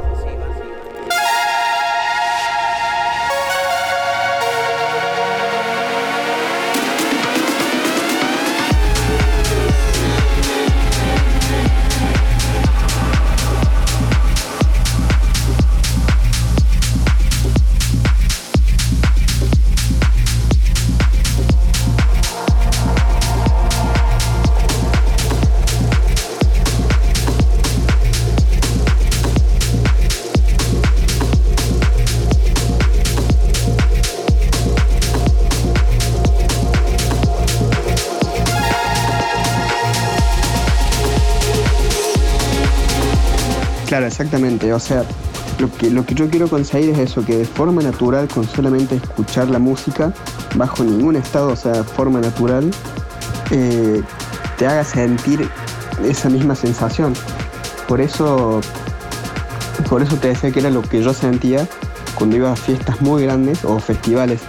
Exactamente. 44.18 44.74
O 44.74 44.80
sea, 44.80 45.04
lo 45.60 45.72
que, 45.72 45.92
lo 45.92 46.06
que 46.06 46.16
yo 46.16 46.30
quiero 46.30 46.48
conseguir 46.48 46.90
es 46.92 47.00
eso, 47.00 47.24
que 47.24 47.38
de 47.38 47.46
forma 47.46 47.84
natural, 47.84 48.28
con 48.28 48.48
solamente 48.48 48.96
escuchar 48.96 49.50
la 49.50 49.60
música, 49.60 50.12
bajo 50.56 50.84
ningún 50.84 51.16
estado, 51.16 51.50
o 51.50 51.56
sea, 51.56 51.72
de 51.74 51.84
forma 51.84 52.20
natural, 52.20 52.72
eh, 53.52 54.02
te 54.58 54.66
haga 54.66 54.84
sentir 54.84 55.48
esa 56.04 56.30
misma 56.30 56.56
sensación. 56.56 57.14
Por 57.88 58.02
eso, 58.02 58.60
por 59.88 60.02
eso 60.02 60.16
te 60.16 60.30
decía 60.30 60.52
que 60.52 60.60
era 60.60 60.72
lo 60.72 60.82
que 60.82 61.04
yo 61.04 61.14
sentía 61.14 61.68
cuando 62.16 62.38
iba 62.38 62.52
a 62.52 62.56
fiestas 62.56 63.00
muy 63.02 63.24
grandes 63.24 63.64
o 63.66 63.80
festivales. 63.80 64.42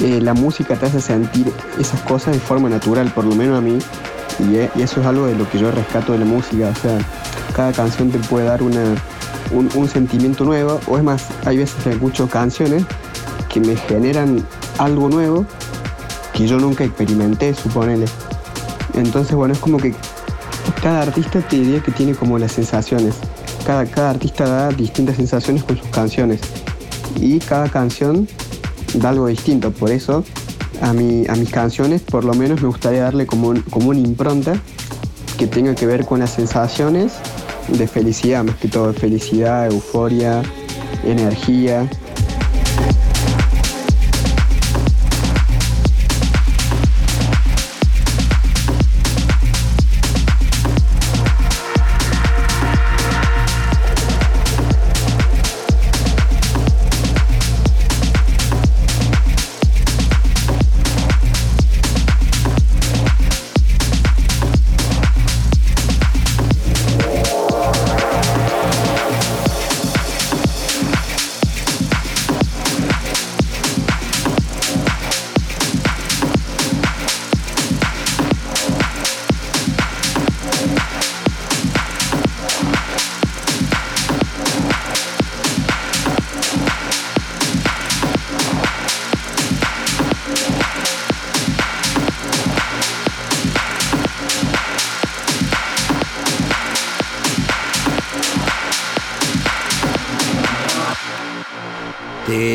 Eh, 0.00 0.20
la 0.20 0.32
música 0.32 0.76
te 0.76 0.86
hace 0.86 1.00
sentir 1.00 1.52
esas 1.78 2.00
cosas 2.02 2.34
de 2.34 2.40
forma 2.40 2.68
natural, 2.68 3.10
por 3.12 3.24
lo 3.24 3.34
menos 3.34 3.58
a 3.58 3.60
mí, 3.60 3.78
y, 4.38 4.56
eh, 4.56 4.70
y 4.76 4.82
eso 4.82 5.00
es 5.00 5.06
algo 5.06 5.26
de 5.26 5.34
lo 5.34 5.48
que 5.50 5.58
yo 5.58 5.72
rescato 5.72 6.12
de 6.12 6.20
la 6.20 6.24
música. 6.24 6.68
O 6.68 6.80
sea, 6.80 6.98
cada 7.54 7.72
canción 7.72 8.10
te 8.10 8.18
puede 8.18 8.46
dar 8.46 8.62
una, 8.62 8.94
un, 9.52 9.88
sentimiento 9.88 10.44
nuevo, 10.44 10.80
o 10.86 10.96
es 10.96 11.04
más, 11.04 11.26
hay 11.44 11.58
veces 11.58 11.82
que 11.82 11.90
escucho 11.90 12.28
canciones 12.28 12.84
que 13.48 13.60
me 13.60 13.76
generan 13.76 14.44
algo 14.78 15.08
nuevo 15.08 15.44
que 16.32 16.46
yo 16.46 16.58
nunca 16.58 16.84
experimenté, 16.84 17.54
suponele. 17.54 18.06
Entonces, 18.94 19.34
bueno, 19.34 19.52
es 19.52 19.60
como 19.60 19.78
que 19.78 19.94
cada 20.82 21.02
artista 21.02 21.40
te 21.40 21.56
diría 21.56 21.80
que 21.82 21.92
tiene 21.92 22.14
como 22.14 22.38
las 22.38 22.52
sensaciones. 22.52 23.16
Cada, 23.66 23.84
cada 23.84 24.10
artista 24.10 24.46
da 24.46 24.68
distintas 24.70 25.16
sensaciones 25.16 25.62
con 25.64 25.76
sus 25.76 25.88
canciones. 25.88 26.40
Y 27.16 27.38
cada 27.38 27.68
canción 27.68 28.26
da 28.94 29.10
algo 29.10 29.26
distinto. 29.26 29.70
Por 29.70 29.90
eso, 29.90 30.24
a, 30.80 30.92
mi, 30.94 31.26
a 31.28 31.34
mis 31.34 31.50
canciones, 31.50 32.00
por 32.00 32.24
lo 32.24 32.32
menos, 32.32 32.62
me 32.62 32.68
gustaría 32.68 33.02
darle 33.02 33.26
como, 33.26 33.52
como 33.70 33.90
una 33.90 34.00
impronta 34.00 34.54
que 35.36 35.46
tenga 35.46 35.74
que 35.74 35.86
ver 35.86 36.06
con 36.06 36.20
las 36.20 36.30
sensaciones 36.30 37.12
de 37.68 37.86
felicidad, 37.86 38.44
más 38.44 38.56
que 38.56 38.68
todo, 38.68 38.92
felicidad, 38.92 39.66
euforia, 39.66 40.42
energía. 41.04 41.88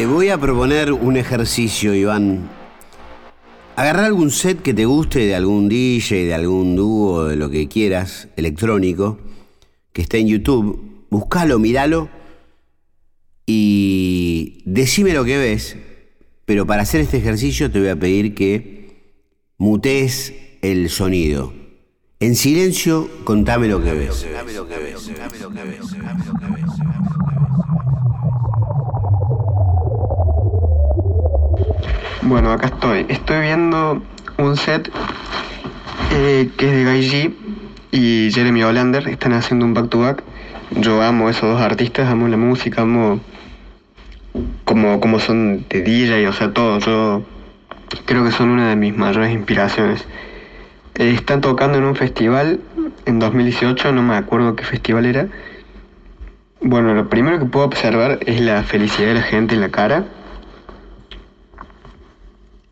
Voy 0.06 0.30
a 0.30 0.38
proponer 0.38 0.92
un 0.94 1.18
ejercicio, 1.18 1.96
Iván. 1.96 2.48
Agarrar 3.76 4.06
algún 4.06 4.30
set 4.30 4.62
que 4.62 4.74
te 4.74 4.86
guste 4.86 5.20
de 5.20 5.34
algún 5.34 5.70
DJ, 5.70 6.26
de 6.26 6.34
algún 6.36 6.76
dúo, 6.76 7.26
de 7.26 7.36
lo 7.36 7.50
que 7.50 7.68
quieras, 7.68 8.28
electrónico, 8.36 9.18
que 9.94 10.04
esté 10.04 10.20
en 10.20 10.28
YouTube. 10.28 11.06
Buscalo, 11.10 11.58
míralo 11.58 12.10
y 13.46 14.62
decime 14.66 15.14
lo 15.14 15.26
que 15.26 15.38
ves. 15.38 15.78
Pero 16.46 16.68
para 16.68 16.84
hacer 16.84 17.02
este 17.02 17.18
ejercicio 17.18 17.72
te 17.72 17.80
voy 17.80 17.90
a 17.90 17.96
pedir 17.96 18.36
que 18.36 19.16
mutees 19.58 20.34
el 20.62 20.90
sonido. 20.90 21.54
En 22.20 22.36
silencio, 22.36 23.10
contame 23.24 23.68
lo 23.68 23.84
que 23.84 23.94
ves. 23.94 24.26
Bueno, 32.28 32.52
acá 32.52 32.68
estoy. 32.68 33.06
Estoy 33.08 33.40
viendo 33.40 34.02
un 34.38 34.58
set 34.58 34.92
eh, 36.12 36.50
que 36.58 36.66
es 36.66 36.72
de 36.74 36.84
Guy 36.84 37.10
G 37.10 37.34
y 37.92 38.30
Jeremy 38.34 38.64
Hollander. 38.64 39.08
Están 39.08 39.32
haciendo 39.32 39.64
un 39.64 39.74
back 39.74 39.88
to 39.88 40.00
back. 40.00 40.24
Yo 40.72 41.02
amo 41.02 41.30
esos 41.30 41.50
dos 41.50 41.62
artistas, 41.62 42.10
amo 42.10 42.28
la 42.28 42.36
música, 42.36 42.82
amo 42.82 43.22
como, 44.66 45.00
como 45.00 45.20
son 45.22 45.64
de 45.70 45.82
DJ, 45.82 46.28
o 46.28 46.34
sea, 46.34 46.52
todo. 46.52 46.80
Yo 46.80 47.24
creo 48.04 48.26
que 48.26 48.32
son 48.32 48.50
una 48.50 48.68
de 48.68 48.76
mis 48.76 48.94
mayores 48.94 49.32
inspiraciones. 49.32 50.04
Eh, 50.96 51.12
están 51.12 51.40
tocando 51.40 51.78
en 51.78 51.86
un 51.86 51.96
festival 51.96 52.60
en 53.06 53.20
2018, 53.20 53.94
no 53.94 54.04
me 54.04 54.18
acuerdo 54.18 54.54
qué 54.58 54.66
festival 54.66 55.06
era. 55.06 55.30
Bueno, 56.60 56.94
lo 56.94 57.08
primero 57.08 57.40
que 57.40 57.46
puedo 57.46 57.66
observar 57.66 58.20
es 58.26 58.42
la 58.42 58.64
felicidad 58.64 59.08
de 59.08 59.14
la 59.14 59.22
gente 59.22 59.56
en 59.56 59.62
la 59.62 59.70
cara 59.70 60.08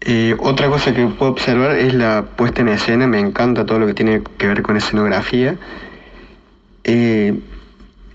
eh, 0.06 0.36
otra 0.40 0.70
cosa 0.70 0.94
que 0.94 1.06
puedo 1.08 1.32
observar 1.32 1.76
es 1.78 1.94
la 1.94 2.26
puesta 2.36 2.62
en 2.62 2.70
escena, 2.70 3.08
me 3.08 3.20
encanta 3.20 3.66
todo 3.66 3.80
lo 3.80 3.88
que 3.88 3.94
tiene 3.94 4.22
que 4.38 4.48
ver 4.48 4.62
con 4.62 4.78
escenografía. 4.78 5.56
Eh, 6.84 7.34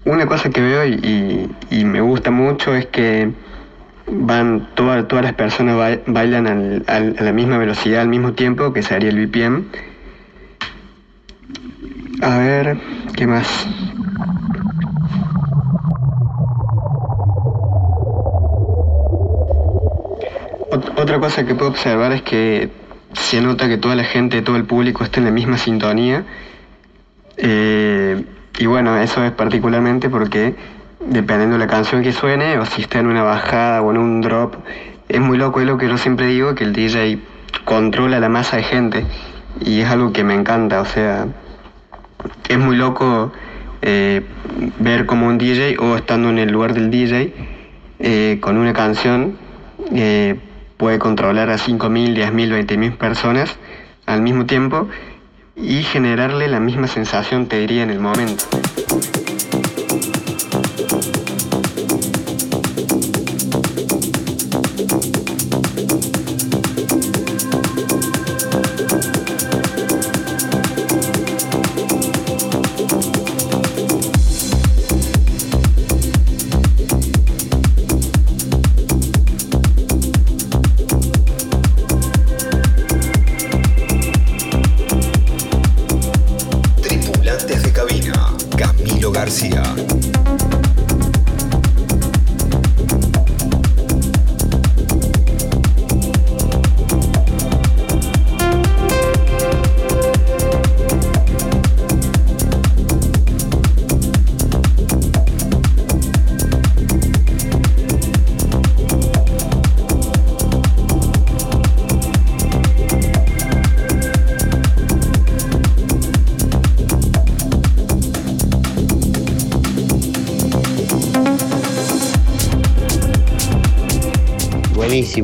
una 0.04 0.26
cosa 0.26 0.50
que 0.50 0.60
veo 0.60 0.86
y, 0.86 1.84
me 1.84 2.00
gusta 2.00 2.30
mucho 2.30 2.74
es 2.74 2.86
que 2.86 3.30
van 4.06 4.68
todas 4.74 5.06
todas 5.08 5.24
las 5.24 5.34
personas 5.34 5.76
ba- 5.76 6.00
bailan 6.06 6.82
a 6.86 7.00
la 7.00 7.32
misma 7.32 7.58
velocidad 7.58 8.02
al 8.02 8.08
mismo 8.08 8.32
tiempo, 8.32 8.72
que 8.72 8.82
sería 8.82 9.10
el 9.10 9.26
BPM. 9.26 9.64
A 12.22 12.38
ver, 12.38 12.76
¿qué 13.16 13.26
más? 13.26 13.66
Otra 21.00 21.18
cosa 21.18 21.46
que 21.46 21.54
puedo 21.54 21.70
observar 21.70 22.12
es 22.12 22.20
que 22.20 22.68
se 23.14 23.40
nota 23.40 23.68
que 23.68 23.78
toda 23.78 23.94
la 23.94 24.04
gente, 24.04 24.42
todo 24.42 24.56
el 24.56 24.64
público 24.64 25.02
está 25.02 25.18
en 25.18 25.24
la 25.24 25.32
misma 25.32 25.56
sintonía. 25.56 26.26
Eh, 27.38 28.22
y 28.58 28.66
bueno, 28.66 28.98
eso 28.98 29.24
es 29.24 29.32
particularmente 29.32 30.10
porque 30.10 30.54
dependiendo 31.06 31.56
de 31.56 31.64
la 31.64 31.68
canción 31.68 32.02
que 32.02 32.12
suene, 32.12 32.58
o 32.58 32.66
si 32.66 32.82
está 32.82 32.98
en 32.98 33.06
una 33.06 33.22
bajada 33.22 33.80
o 33.80 33.90
en 33.90 33.96
un 33.96 34.20
drop, 34.20 34.56
es 35.08 35.20
muy 35.20 35.38
loco, 35.38 35.60
es 35.60 35.66
lo 35.66 35.78
que 35.78 35.88
yo 35.88 35.96
siempre 35.96 36.26
digo, 36.26 36.54
que 36.54 36.64
el 36.64 36.74
DJ 36.74 37.18
controla 37.64 38.20
la 38.20 38.28
masa 38.28 38.58
de 38.58 38.64
gente. 38.64 39.06
Y 39.58 39.80
es 39.80 39.88
algo 39.88 40.12
que 40.12 40.22
me 40.22 40.34
encanta, 40.34 40.82
o 40.82 40.84
sea, 40.84 41.28
es 42.46 42.58
muy 42.58 42.76
loco 42.76 43.32
eh, 43.80 44.20
ver 44.78 45.06
como 45.06 45.28
un 45.28 45.38
DJ 45.38 45.78
o 45.78 45.96
estando 45.96 46.28
en 46.28 46.38
el 46.38 46.52
lugar 46.52 46.74
del 46.74 46.90
DJ 46.90 47.32
eh, 48.00 48.36
con 48.42 48.58
una 48.58 48.74
canción 48.74 49.38
puede 50.80 50.98
controlar 50.98 51.50
a 51.50 51.58
5.000, 51.58 52.16
10.000, 52.16 52.66
20.000 52.66 52.96
personas 52.96 53.54
al 54.06 54.22
mismo 54.22 54.46
tiempo 54.46 54.88
y 55.54 55.82
generarle 55.82 56.48
la 56.48 56.58
misma 56.58 56.86
sensación, 56.86 57.48
te 57.48 57.58
diría, 57.58 57.82
en 57.82 57.90
el 57.90 58.00
momento. 58.00 58.44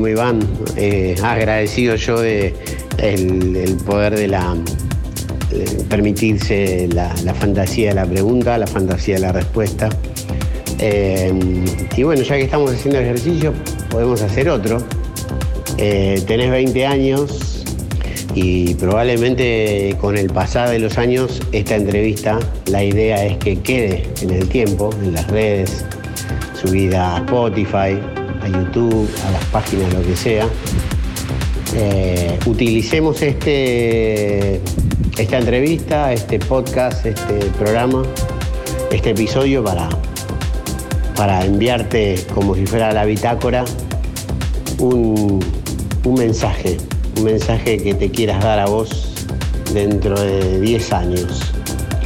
Iván. 0.05 0.39
Eh, 0.75 1.15
agradecido 1.23 1.95
yo 1.95 2.19
de 2.19 2.53
el, 2.97 3.77
poder 3.85 4.15
de 4.15 4.27
la 4.27 4.55
permitirse 5.89 6.87
la, 6.91 7.09
fantasía 7.33 7.89
de 7.89 7.95
la 7.95 8.05
pregunta, 8.05 8.57
la 8.57 8.67
fantasía 8.67 9.15
de 9.15 9.21
la 9.21 9.31
respuesta. 9.31 9.89
Eh, 10.79 11.31
y 11.95 12.03
bueno, 12.03 12.21
ya 12.21 12.35
que 12.35 12.43
estamos 12.43 12.71
haciendo 12.71 12.99
ejercicio, 12.99 13.53
podemos 13.89 14.21
hacer 14.21 14.49
otro. 14.49 14.77
Eh, 15.77 16.21
tenés 16.27 16.51
20 16.51 16.85
años 16.85 17.63
y 18.33 18.75
probablemente 18.75 19.95
con 19.99 20.17
el 20.17 20.29
pasar 20.29 20.69
de 20.69 20.79
los 20.79 20.97
años 20.97 21.41
esta 21.51 21.75
entrevista, 21.75 22.39
la 22.67 22.83
idea 22.83 23.25
es 23.25 23.37
que 23.37 23.59
quede 23.61 24.07
en 24.21 24.31
el 24.31 24.47
tiempo, 24.47 24.89
en 25.03 25.13
las 25.13 25.27
redes, 25.27 25.85
subida 26.53 27.15
a 27.15 27.19
Spotify, 27.19 27.99
a 28.47 28.63
YouTube, 28.63 29.09
a 29.27 29.31
las 29.31 29.45
páginas, 29.45 29.93
lo 29.93 30.01
que 30.01 30.15
sea. 30.15 30.47
Eh, 31.75 32.39
utilicemos 32.45 33.21
este, 33.21 34.61
esta 35.17 35.37
entrevista, 35.37 36.13
este 36.13 36.39
podcast, 36.39 37.05
este 37.05 37.33
programa, 37.57 38.03
este 38.91 39.11
episodio 39.11 39.63
para, 39.63 39.89
para 41.15 41.45
enviarte 41.45 42.15
como 42.33 42.55
si 42.55 42.65
fuera 42.65 42.91
la 42.93 43.05
bitácora 43.05 43.65
un, 44.79 45.39
un 46.05 46.13
mensaje, 46.13 46.77
un 47.17 47.25
mensaje 47.25 47.77
que 47.77 47.93
te 47.93 48.09
quieras 48.09 48.43
dar 48.43 48.59
a 48.59 48.65
vos 48.67 49.13
dentro 49.73 50.19
de 50.19 50.61
10 50.61 50.93
años. 50.93 51.41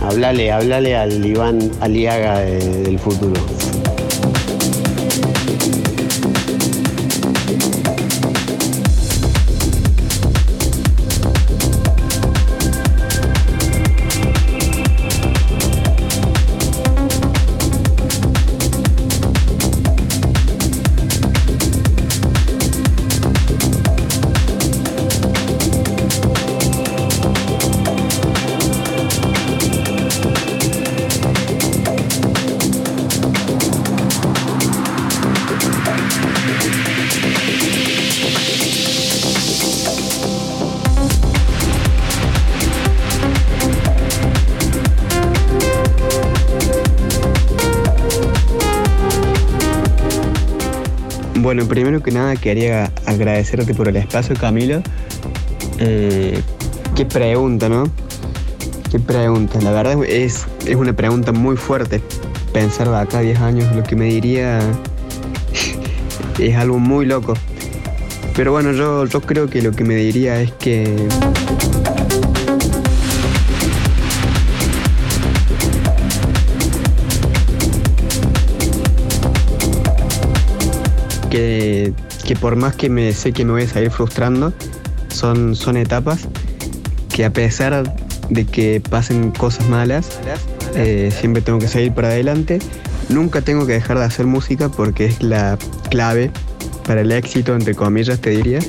Hablale, 0.02 0.52
hablale 0.52 0.96
al 0.98 1.24
Iván 1.24 1.72
Aliaga 1.80 2.39
de- 2.39 2.82
del 2.84 2.98
futuro. 2.98 3.39
Bueno, 51.62 51.76
primero 51.76 52.01
que 52.01 52.09
nada 52.09 52.36
quería 52.36 52.91
agradecerte 53.05 53.76
por 53.76 53.88
el 53.88 53.95
espacio, 53.95 54.36
Camilo. 54.36 54.82
Eh, 55.78 56.41
qué 56.95 57.05
pregunta, 57.05 57.70
¿no? 57.70 57.84
Qué 58.89 58.99
pregunta. 58.99 59.62
La 59.62 59.70
verdad 59.70 60.03
es, 60.03 60.47
es 60.66 60.76
una 60.76 60.93
pregunta 60.93 61.32
muy 61.32 61.57
fuerte. 61.57 62.01
Pensar 62.51 62.89
de 62.89 62.97
acá 62.97 63.20
a 63.20 63.22
10 63.22 63.39
años 63.41 63.76
lo 63.76 63.84
que 63.84 63.95
me 63.95 64.05
diría 64.05 64.59
es 66.39 66.55
algo 66.55 66.80
muy 66.80 67.05
loco. 67.05 67.36
Pero 68.36 68.53
bueno, 68.53 68.72
yo, 68.72 69.05
yo 69.05 69.22
creo 69.22 69.47
que 69.47 69.62
lo 69.62 69.72
que 69.72 69.84
me 69.84 69.93
diría 69.93 70.41
es 70.41 70.51
que 70.53 70.95
que, 81.32 81.94
que 82.24 82.36
por 82.36 82.56
más 82.56 82.76
que 82.76 82.90
me 82.90 83.14
sé 83.14 83.32
que 83.32 83.44
me 83.44 83.54
voy 83.54 83.64
a 83.64 83.68
salir 83.68 83.90
frustrando, 83.90 84.54
son, 85.08 85.56
son 85.56 85.78
etapas 85.78 86.28
que 87.10 87.26
a 87.26 87.32
pesar 87.32 87.96
de 88.30 88.46
que 88.46 88.82
pasen 88.88 89.32
cosas 89.32 89.68
malas, 89.68 90.20
eh, 90.76 91.12
siempre 91.20 91.42
tengo 91.42 91.58
que 91.60 91.68
seguir 91.68 91.94
para 91.94 92.10
adelante. 92.10 92.60
Nunca 93.10 93.42
tengo 93.42 93.66
que 93.66 93.74
dejar 93.74 93.98
de 93.98 94.06
hacer 94.06 94.26
música 94.26 94.70
porque 94.70 95.06
es 95.06 95.24
la 95.24 95.58
clave 95.90 96.32
para 96.86 97.02
el 97.02 97.12
éxito, 97.12 97.56
entre 97.56 97.76
comillas, 97.76 98.20
te 98.20 98.30
diría. 98.30 98.60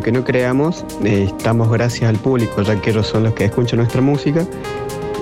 Aunque 0.00 0.12
no 0.12 0.24
creamos, 0.24 0.82
eh, 1.04 1.24
estamos 1.26 1.70
gracias 1.70 2.08
al 2.08 2.16
público, 2.16 2.62
ya 2.62 2.80
que 2.80 2.88
ellos 2.88 3.06
son 3.06 3.24
los 3.24 3.34
que 3.34 3.44
escuchan 3.44 3.80
nuestra 3.80 4.00
música 4.00 4.46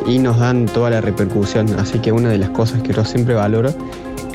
y 0.06 0.20
nos 0.20 0.38
dan 0.38 0.66
toda 0.66 0.88
la 0.90 1.00
repercusión. 1.00 1.66
Así 1.80 1.98
que 1.98 2.12
una 2.12 2.28
de 2.28 2.38
las 2.38 2.50
cosas 2.50 2.80
que 2.82 2.92
yo 2.92 3.04
siempre 3.04 3.34
valoro 3.34 3.70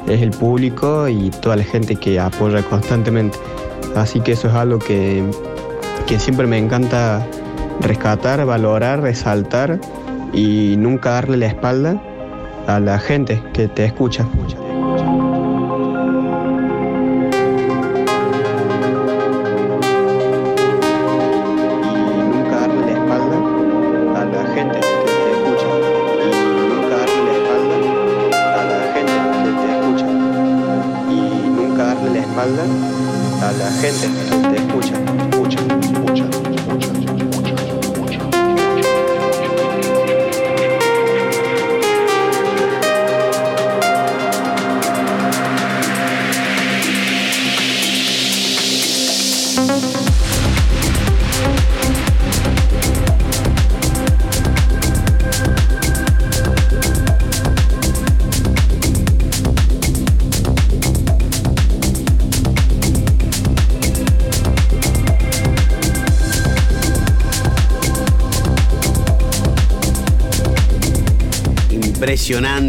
es 0.05 0.21
el 0.21 0.31
público 0.31 1.07
y 1.07 1.29
toda 1.29 1.55
la 1.55 1.63
gente 1.63 1.95
que 1.95 2.19
apoya 2.19 2.61
constantemente. 2.63 3.37
Así 3.95 4.19
que 4.19 4.33
eso 4.33 4.49
es 4.49 4.53
algo 4.53 4.79
que, 4.79 5.23
que 6.07 6.19
siempre 6.19 6.45
me 6.45 6.57
encanta 6.57 7.25
rescatar, 7.79 8.45
valorar, 8.45 8.99
resaltar 8.99 9.79
y 10.33 10.75
nunca 10.77 11.11
darle 11.11 11.37
la 11.37 11.45
espalda 11.45 12.03
a 12.67 12.81
la 12.81 12.99
gente 12.99 13.41
que 13.53 13.69
te 13.69 13.85
escucha. 13.85 14.27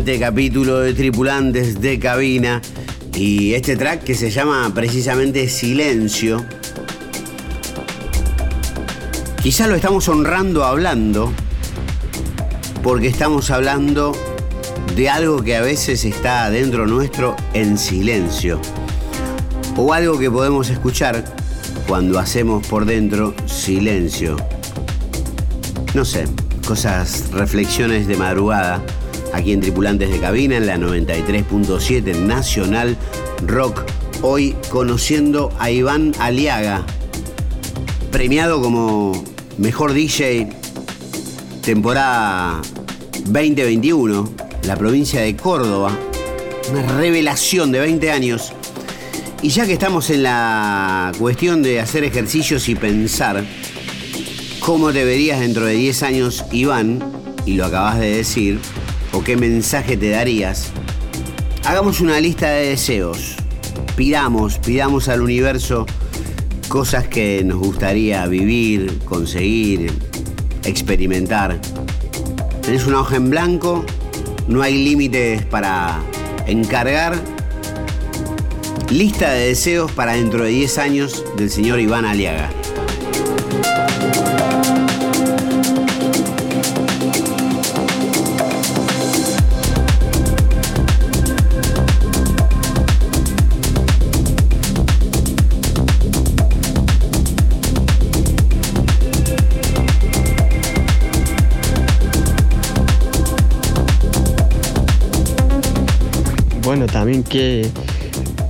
Capítulo 0.05 0.80
de 0.80 0.92
tripulantes 0.92 1.80
de 1.80 1.98
cabina 1.98 2.61
y 3.14 3.55
este 3.55 3.74
track 3.74 4.05
que 4.05 4.14
se 4.14 4.30
llama 4.30 4.70
precisamente 4.74 5.48
Silencio. 5.48 6.44
Quizá 9.42 9.66
lo 9.66 9.74
estamos 9.74 10.07
honrando 10.09 10.62
hablando 10.64 11.32
porque 12.82 13.09
estamos 13.09 13.50
hablando 13.50 14.12
de 14.94 15.09
algo 15.09 15.42
que 15.42 15.57
a 15.57 15.62
veces 15.62 16.05
está 16.05 16.50
dentro 16.50 16.86
nuestro 16.86 17.34
en 17.55 17.78
silencio 17.78 18.61
o 19.76 19.94
algo 19.94 20.18
que 20.18 20.30
podemos 20.30 20.68
escuchar 20.68 21.24
cuando 21.88 22.18
hacemos 22.18 22.66
por 22.66 22.84
dentro 22.84 23.34
silencio. 23.46 24.36
No 25.94 26.05
sé, 26.05 26.26
cosas, 26.66 27.30
reflexiones 27.32 28.07
de 28.07 28.16
madrugada 28.16 28.82
aquí 29.35 29.53
en 29.53 29.61
Tripulantes 29.61 30.11
de 30.11 30.18
Cabina, 30.18 30.57
en 30.57 30.66
la 30.66 30.76
93.7 30.76 32.16
Nacional 32.16 32.97
Rock. 33.47 33.82
Hoy 34.22 34.57
conociendo 34.70 35.53
a 35.59 35.70
Iván 35.70 36.12
Aliaga, 36.18 36.87
premiado 38.11 38.62
como 38.62 39.24
mejor 39.59 39.93
DJ 39.93 40.49
temporada 41.62 42.62
2021, 43.26 44.32
la 44.64 44.76
provincia 44.76 45.20
de 45.20 45.35
Córdoba. 45.37 45.99
Una 46.70 46.82
revelación 46.97 47.72
de 47.72 47.80
20 47.80 48.11
años. 48.11 48.53
Y 49.43 49.51
ya 49.51 49.66
que 49.66 49.74
estamos 49.74 50.09
en 50.11 50.22
la 50.22 51.12
cuestión 51.18 51.62
de 51.62 51.80
hacer 51.80 52.05
ejercicios 52.05 52.68
y 52.68 52.74
pensar 52.74 53.45
cómo 54.61 54.93
te 54.93 55.05
verías 55.05 55.41
dentro 55.41 55.66
de 55.66 55.74
10 55.74 56.03
años, 56.05 56.45
Iván, 56.53 57.03
y 57.45 57.55
lo 57.55 57.66
acabas 57.66 57.99
de 57.99 58.16
decir, 58.16 58.59
o 59.14 59.22
qué 59.22 59.36
mensaje 59.36 59.96
te 59.96 60.10
darías, 60.10 60.70
hagamos 61.64 62.00
una 62.00 62.20
lista 62.20 62.50
de 62.50 62.70
deseos. 62.70 63.36
Pidamos, 63.96 64.58
pidamos 64.58 65.08
al 65.08 65.22
universo 65.22 65.86
cosas 66.68 67.06
que 67.06 67.42
nos 67.44 67.58
gustaría 67.58 68.26
vivir, 68.26 68.98
conseguir, 69.04 69.92
experimentar. 70.64 71.60
Tenés 72.62 72.86
una 72.86 73.00
hoja 73.00 73.16
en 73.16 73.30
blanco, 73.30 73.84
no 74.48 74.62
hay 74.62 74.82
límites 74.82 75.44
para 75.44 76.00
encargar. 76.46 77.14
Lista 78.90 79.30
de 79.30 79.48
deseos 79.48 79.92
para 79.92 80.14
dentro 80.14 80.44
de 80.44 80.50
10 80.50 80.78
años 80.78 81.24
del 81.36 81.50
señor 81.50 81.78
Iván 81.78 82.04
Aliaga. 82.04 82.50
También 106.95 107.24
qué, 107.24 107.68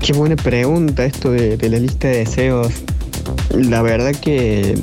qué 0.00 0.12
buena 0.12 0.36
pregunta 0.36 1.06
esto 1.06 1.30
de, 1.30 1.56
la 1.56 1.78
lista 1.78 2.08
de 2.08 2.18
deseos. 2.18 2.74
La 3.54 3.80
verdad 3.80 4.14
que 4.14 4.78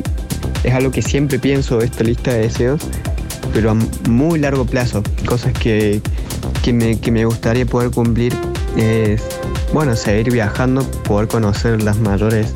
es 0.63 0.73
algo 0.73 0.89
que 0.89 1.03
siempre 1.03 1.37
pienso, 1.37 1.79
esta 1.79 2.03
lista 2.03 2.33
de 2.33 2.39
deseos, 2.39 2.81
pero 3.53 3.69
a 3.69 3.75
muy 4.09 4.39
largo 4.39 4.65
plazo. 4.65 5.03
Cosas 5.27 5.53
que, 5.53 6.01
me, 6.73 7.25
gustaría 7.25 7.67
poder 7.67 7.91
cumplir 7.91 8.33
es, 8.77 9.21
bueno, 9.71 9.95
seguir 9.95 10.31
viajando, 10.31 10.83
poder 11.03 11.27
conocer 11.27 11.83
las 11.83 11.99
mayores 11.99 12.47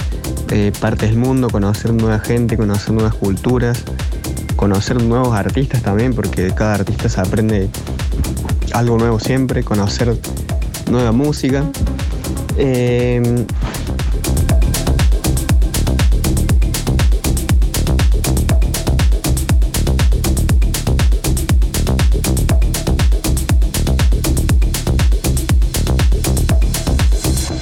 eh, 0.50 0.72
partes 0.82 1.12
del 1.12 1.20
mundo, 1.20 1.52
conocer 1.52 1.94
nueva 1.94 2.18
gente, 2.18 2.58
conocer 2.58 2.94
nuevas 2.94 3.14
culturas, 3.14 3.84
conocer 4.56 5.04
nuevos 5.04 5.36
artistas 5.36 5.84
también, 5.84 6.16
porque 6.16 6.52
cada 6.56 6.74
artista 6.74 7.10
se 7.10 7.22
aprende 7.22 7.70
algo 8.74 8.98
nuevo 8.98 9.20
siempre, 9.20 9.64
conocer 9.64 10.18
nueva 10.90 11.12
música. 11.12 11.64
Eh, 12.58 13.46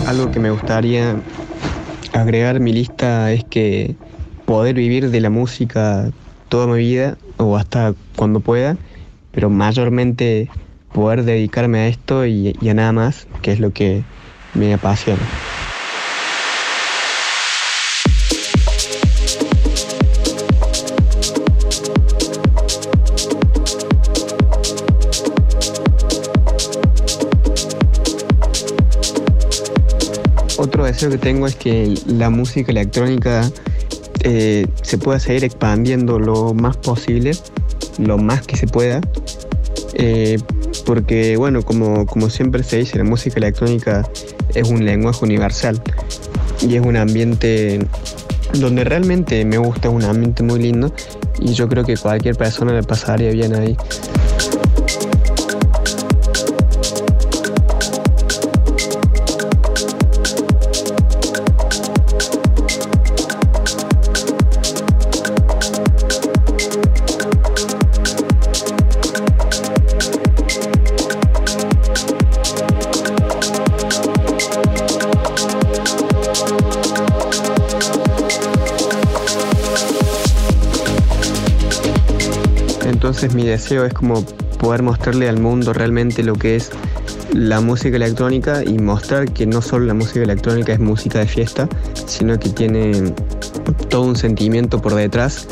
algo 0.07 0.32
que 0.32 0.39
me 0.39 0.51
gustaría 0.51 1.15
agregar 2.13 2.59
mi 2.59 2.71
lista 2.71 3.32
es 3.32 3.43
que 3.45 3.95
poder 4.45 4.76
vivir 4.76 5.09
de 5.09 5.19
la 5.19 5.30
música 5.30 6.11
toda 6.49 6.67
mi 6.67 6.78
vida 6.78 7.17
o 7.38 7.57
hasta 7.57 7.95
cuando 8.15 8.39
pueda, 8.39 8.78
pero 9.32 9.49
mayormente 9.49 10.49
poder 10.94 11.24
dedicarme 11.24 11.80
a 11.80 11.88
esto 11.88 12.26
y, 12.26 12.56
a 12.70 12.74
nada 12.74 12.91
más, 12.91 13.28
que 13.41 13.52
es 13.52 13.60
lo 13.60 13.74
que 13.74 14.04
me 14.54 14.74
apasiona. 14.74 15.22
Otro 30.58 30.86
deseo 30.86 31.10
que 31.10 31.18
tengo 31.18 31.48
es 31.48 31.56
que 31.56 31.96
la 32.08 32.30
música 32.30 32.72
electrónica 32.72 33.52
eh, 34.24 34.68
se 34.84 34.98
pueda 34.98 35.20
seguir 35.20 35.44
expandiendo 35.44 36.20
lo 36.20 36.54
más 36.54 36.78
posible, 36.78 37.32
lo 37.98 38.18
más 38.18 38.44
que 38.44 38.56
se 38.56 38.68
pueda, 38.68 39.02
eh, 39.96 40.38
porque 40.86 41.38
bueno, 41.38 41.62
como, 41.64 42.06
como 42.06 42.30
siempre 42.30 42.64
se 42.64 42.78
dice, 42.78 42.98
la 42.98 43.04
música 43.04 43.38
electrónica 43.38 44.08
es 44.54 44.70
un 44.70 44.86
lenguaje 44.86 45.26
universal 45.26 45.82
y 46.62 46.76
es 46.76 46.86
un 46.86 46.98
ambiente 46.98 47.80
donde 48.54 48.84
realmente 48.84 49.44
me 49.46 49.58
gusta, 49.58 49.88
es 49.88 49.94
un 49.94 50.04
ambiente 50.04 50.44
muy 50.44 50.62
lindo 50.62 50.94
y 51.40 51.54
yo 51.54 51.68
creo 51.68 51.84
que 51.84 51.98
cualquier 51.98 52.36
persona 52.36 52.74
le 52.74 52.84
pasaría 52.84 53.32
bien 53.32 53.56
ahí. 53.56 53.76
Deseo 83.54 83.86
es 83.86 83.93
como 83.93 84.24
poder 84.60 84.84
mostrarle 84.84 85.30
al 85.30 85.39
mundo 85.39 85.74
realmente 85.74 86.24
lo 86.24 86.34
que 86.36 86.56
es 86.56 86.72
la 87.34 87.62
música 87.62 87.95
electrónica 87.95 88.64
y 88.64 88.78
mostrar 88.78 89.32
que 89.32 89.45
no 89.45 89.62
solo 89.62 89.86
la 89.86 89.93
música 89.93 90.22
electrónica 90.22 90.74
es 90.74 90.80
música 90.80 91.20
de 91.20 91.28
fiesta, 91.28 91.68
sino 92.06 92.38
que 92.38 92.49
tiene 92.49 93.14
todo 93.89 94.04
un 94.04 94.16
sentimiento 94.16 94.82
por 94.82 94.93
detrás 94.95 95.47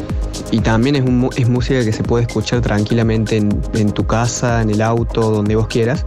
y 0.51 0.59
también 0.59 0.95
es, 0.95 1.03
es 1.37 1.49
música 1.49 1.83
que 1.83 1.91
se 1.91 2.03
puede 2.03 2.25
escuchar 2.25 2.61
tranquilamente 2.61 3.37
en, 3.37 3.91
tu 3.91 4.05
casa, 4.05 4.61
en 4.61 4.69
el 4.69 4.81
auto, 4.81 5.31
donde 5.31 5.55
vos 5.55 5.67
quieras 5.67 6.05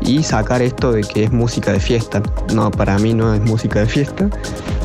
y 0.00 0.22
sacar 0.22 0.62
esto 0.62 0.92
de 0.92 1.02
que 1.02 1.24
es 1.24 1.32
música 1.32 1.72
de 1.72 1.80
fiesta. 1.80 2.22
No, 2.54 2.70
para 2.70 2.98
mí 2.98 3.14
no 3.14 3.34
es 3.34 3.40
música 3.40 3.80
de 3.80 3.86
fiesta, 3.86 4.30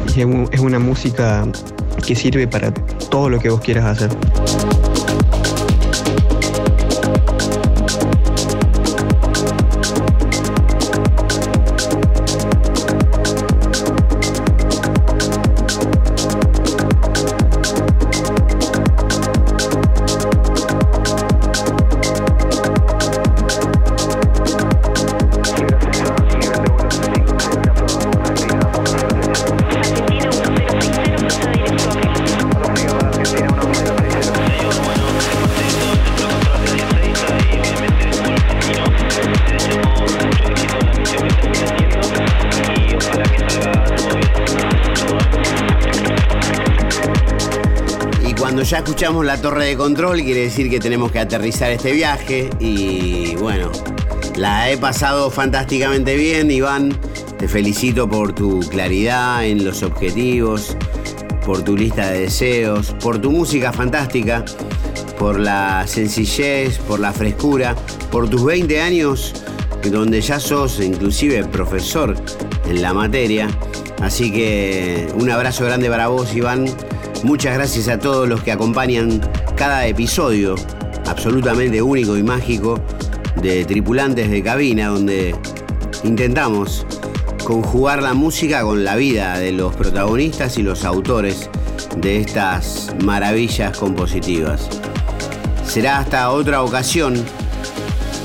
es, 0.07 0.25
es 0.51 0.59
una 0.59 0.79
música 0.79 1.45
que 2.05 2.15
sirve 2.15 2.47
para 2.47 2.73
todo 2.73 3.29
lo 3.29 3.39
que 3.39 3.49
vos 3.49 3.61
quieras 3.61 3.85
hacer. 3.85 4.92
Ya 48.73 48.79
escuchamos 48.79 49.23
la 49.23 49.39
torre 49.39 49.65
de 49.65 49.77
control, 49.77 50.23
quiere 50.23 50.39
decir 50.39 50.67
que 50.67 50.79
tenemos 50.79 51.11
que 51.11 51.19
aterrizar 51.19 51.69
este 51.69 51.91
viaje 51.91 52.49
y 52.59 53.35
bueno, 53.35 53.71
la 54.35 54.71
he 54.71 54.79
pasado 54.79 55.29
fantásticamente 55.29 56.15
bien, 56.15 56.49
Iván. 56.49 56.91
Te 57.37 57.47
felicito 57.47 58.09
por 58.09 58.33
tu 58.33 58.61
claridad 58.61 59.45
en 59.45 59.63
los 59.63 59.83
objetivos, 59.83 60.75
por 61.45 61.61
tu 61.61 61.77
lista 61.77 62.09
de 62.09 62.21
deseos, 62.21 62.95
por 62.99 63.21
tu 63.21 63.29
música 63.29 63.71
fantástica, 63.71 64.43
por 65.19 65.39
la 65.39 65.85
sencillez, 65.85 66.79
por 66.79 66.99
la 66.99 67.13
frescura, 67.13 67.75
por 68.09 68.27
tus 68.27 68.43
20 68.43 68.81
años 68.81 69.35
donde 69.91 70.19
ya 70.19 70.39
sos 70.39 70.79
inclusive 70.79 71.43
profesor 71.43 72.15
en 72.67 72.81
la 72.81 72.91
materia. 72.91 73.47
Así 74.01 74.31
que 74.31 75.09
un 75.13 75.29
abrazo 75.29 75.63
grande 75.63 75.91
para 75.91 76.07
vos, 76.07 76.35
Iván. 76.35 76.65
Muchas 77.23 77.53
gracias 77.53 77.87
a 77.87 77.97
todos 77.97 78.27
los 78.27 78.43
que 78.43 78.51
acompañan 78.51 79.21
cada 79.55 79.87
episodio 79.87 80.55
absolutamente 81.05 81.81
único 81.81 82.17
y 82.17 82.23
mágico 82.23 82.81
de 83.41 83.63
Tripulantes 83.63 84.29
de 84.29 84.43
Cabina, 84.43 84.87
donde 84.87 85.33
intentamos 86.03 86.85
conjugar 87.45 88.03
la 88.03 88.13
música 88.13 88.63
con 88.63 88.83
la 88.83 88.97
vida 88.97 89.39
de 89.39 89.53
los 89.53 89.73
protagonistas 89.73 90.57
y 90.57 90.63
los 90.63 90.83
autores 90.83 91.49
de 91.95 92.19
estas 92.19 92.93
maravillas 93.01 93.77
compositivas. 93.77 94.67
Será 95.65 95.99
hasta 95.99 96.29
otra 96.29 96.61
ocasión. 96.61 97.15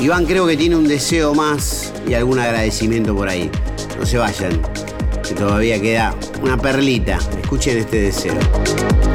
Iván 0.01 0.27
creo 0.27 0.45
que 0.45 0.57
tiene 0.57 0.75
un 0.75 0.89
deseo 0.89 1.35
más 1.35 1.93
y 2.05 2.15
algún 2.15 2.41
agradecimiento 2.41 3.15
por 3.15 3.29
ahí. 3.29 3.49
No 3.97 4.05
se 4.05 4.19
vayan, 4.19 4.61
que 5.27 5.35
todavía 5.35 5.81
queda 5.81 6.15
una 6.43 6.57
perlita. 6.57 7.21
Escuchen 7.49 7.79
este 7.79 8.03
deseo. 8.03 8.35
te 8.35 9.08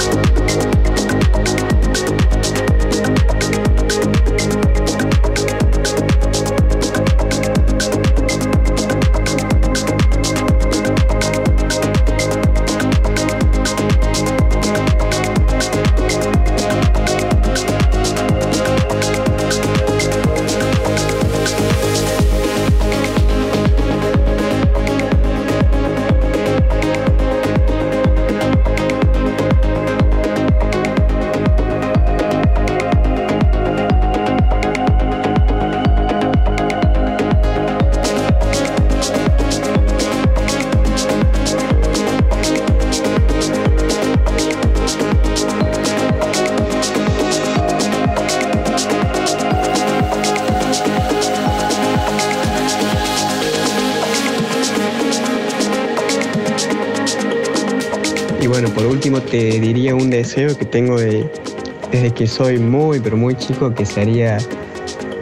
que 60.33 60.65
tengo 60.65 60.97
desde 60.99 62.11
que 62.11 62.25
soy 62.25 62.57
muy, 62.57 62.99
pero 62.99 63.15
muy 63.15 63.35
chico, 63.35 63.71
que 63.73 63.85
sería 63.85 64.39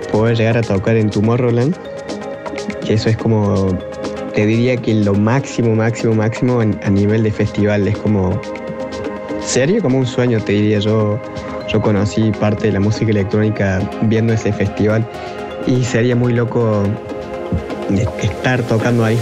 poder 0.09 0.37
llegar 0.37 0.57
a 0.57 0.61
tocar 0.61 0.95
en 0.95 1.09
Tomorrowland. 1.09 1.75
Que 2.85 2.93
eso 2.93 3.09
es 3.09 3.17
como, 3.17 3.77
te 4.33 4.45
diría 4.45 4.77
que 4.77 4.93
lo 4.93 5.13
máximo, 5.13 5.75
máximo, 5.75 6.15
máximo 6.15 6.61
a 6.61 6.89
nivel 6.89 7.23
de 7.23 7.31
festival. 7.31 7.87
Es 7.87 7.97
como, 7.97 8.39
serio, 9.41 9.81
como 9.81 9.97
un 9.97 10.05
sueño, 10.05 10.39
te 10.39 10.53
diría 10.53 10.79
yo. 10.79 11.19
Yo 11.67 11.81
conocí 11.81 12.31
parte 12.31 12.67
de 12.67 12.73
la 12.73 12.79
música 12.79 13.11
electrónica 13.11 13.81
viendo 14.03 14.33
ese 14.33 14.51
festival 14.51 15.07
y 15.67 15.83
sería 15.83 16.15
muy 16.15 16.33
loco 16.33 16.83
estar 18.21 18.61
tocando 18.63 19.05
ahí. 19.05 19.19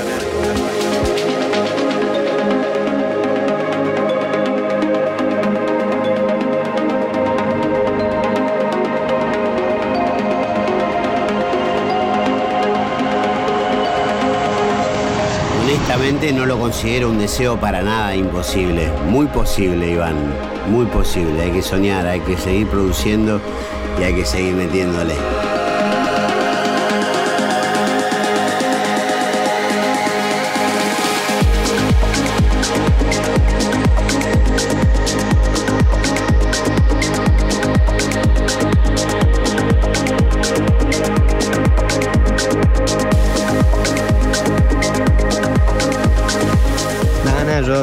Considero 16.60 17.10
un 17.10 17.20
deseo 17.20 17.58
para 17.58 17.82
nada 17.82 18.14
imposible. 18.16 18.92
Muy 19.08 19.28
posible, 19.28 19.92
Iván. 19.92 20.16
Muy 20.70 20.86
posible. 20.88 21.42
Hay 21.42 21.52
que 21.52 21.62
soñar, 21.62 22.06
hay 22.06 22.20
que 22.20 22.38
seguir 22.38 22.68
produciendo 22.68 23.40
y 24.00 24.04
hay 24.04 24.14
que 24.14 24.26
seguir 24.26 24.54
metiéndole. 24.54 25.16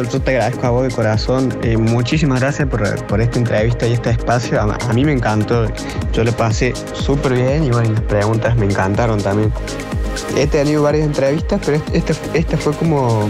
Yo, 0.03 0.21
te 0.21 0.33
agradezco 0.33 0.67
a 0.67 0.71
vos 0.71 0.83
de 0.85 0.91
corazón. 0.91 1.57
Eh, 1.63 1.77
muchísimas 1.77 2.41
gracias 2.41 2.69
por, 2.69 3.21
esta 3.21 3.39
entrevista 3.39 3.87
y 3.87 3.93
este 3.93 4.11
espacio. 4.11 4.61
A, 4.61 4.93
mí 4.93 5.05
me 5.05 5.13
encantó. 5.13 5.67
Yo 6.13 6.25
le 6.25 6.33
pasé 6.33 6.75
súper 6.93 7.35
bien 7.35 7.65
y 7.65 7.71
bueno, 7.71 7.93
las 7.93 8.03
preguntas 8.03 8.57
me 8.57 8.67
encantaron 8.67 9.21
también. 9.21 9.53
He 10.37 10.47
tenido 10.47 10.83
varias 10.83 11.07
entrevistas, 11.07 11.61
pero 11.65 11.81
esta, 11.93 12.15
esta 12.35 12.57
fue 12.57 12.73
como 12.73 13.29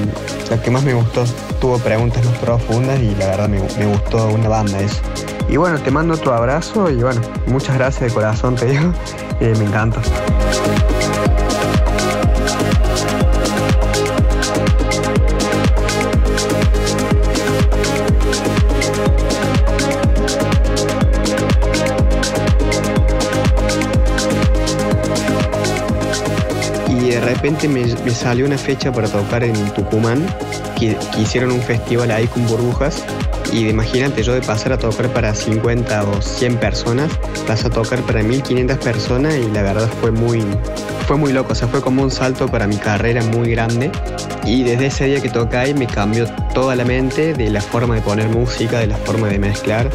la 0.50 0.60
que 0.60 0.70
más 0.70 0.82
me 0.82 0.94
gustó. 0.94 1.24
Tuvo 1.60 1.78
preguntas 1.78 2.24
más 2.24 2.38
profundas 2.38 3.00
y 3.00 3.14
la 3.16 3.26
verdad 3.26 3.48
me, 3.48 3.86
gustó 3.86 4.28
una 4.28 4.48
banda 4.48 4.80
eso. 4.80 5.00
Y 5.48 5.56
bueno, 5.56 5.78
te 5.78 5.90
mando 5.90 6.14
otro 6.14 6.34
abrazo 6.34 6.90
y 6.90 6.96
bueno, 6.96 7.20
muchas 7.46 7.76
gracias 7.76 8.08
de 8.08 8.14
corazón, 8.14 8.56
te 8.56 8.66
digo. 8.66 8.92
Eh, 9.40 9.52
me 9.58 9.64
encanta. 9.64 10.00
Repente 27.46 27.68
me, 27.68 28.10
salió 28.10 28.44
una 28.44 28.58
fecha 28.58 28.90
para 28.90 29.06
tocar 29.06 29.44
en 29.44 29.54
Tucumán, 29.72 30.26
que, 30.76 30.96
hicieron 31.16 31.52
un 31.52 31.60
festival 31.60 32.10
ahí 32.10 32.26
con 32.26 32.44
burbujas. 32.48 33.04
Y 33.52 33.68
imagínate, 33.68 34.24
yo 34.24 34.34
de 34.34 34.40
pasar 34.40 34.72
a 34.72 34.78
tocar 34.78 35.08
para 35.10 35.32
50 35.32 36.04
o 36.04 36.20
100 36.20 36.56
personas, 36.56 37.12
pasé 37.46 37.68
a 37.68 37.70
tocar 37.70 38.00
para 38.00 38.24
1500 38.24 38.78
personas 38.78 39.36
y 39.36 39.48
la 39.52 39.62
verdad 39.62 39.88
fue 40.00 40.10
muy, 40.10 40.42
fue 41.06 41.16
muy 41.16 41.32
loco, 41.32 41.52
o 41.52 41.54
sea, 41.54 41.68
fue 41.68 41.80
como 41.80 42.02
un 42.02 42.10
salto 42.10 42.48
para 42.48 42.66
mi 42.66 42.78
carrera 42.78 43.22
muy 43.22 43.52
grande. 43.52 43.92
Y 44.44 44.64
desde 44.64 44.86
ese 44.86 45.04
día 45.04 45.20
que 45.20 45.28
toqué 45.28 45.56
ahí 45.56 45.74
me 45.74 45.86
cambió 45.86 46.26
toda 46.52 46.74
la 46.74 46.84
mente 46.84 47.32
de 47.32 47.48
la 47.50 47.60
forma 47.60 47.94
de 47.94 48.00
poner 48.00 48.28
música, 48.28 48.80
de 48.80 48.88
la 48.88 48.96
forma 48.96 49.28
de 49.28 49.38
mezclar 49.38 49.88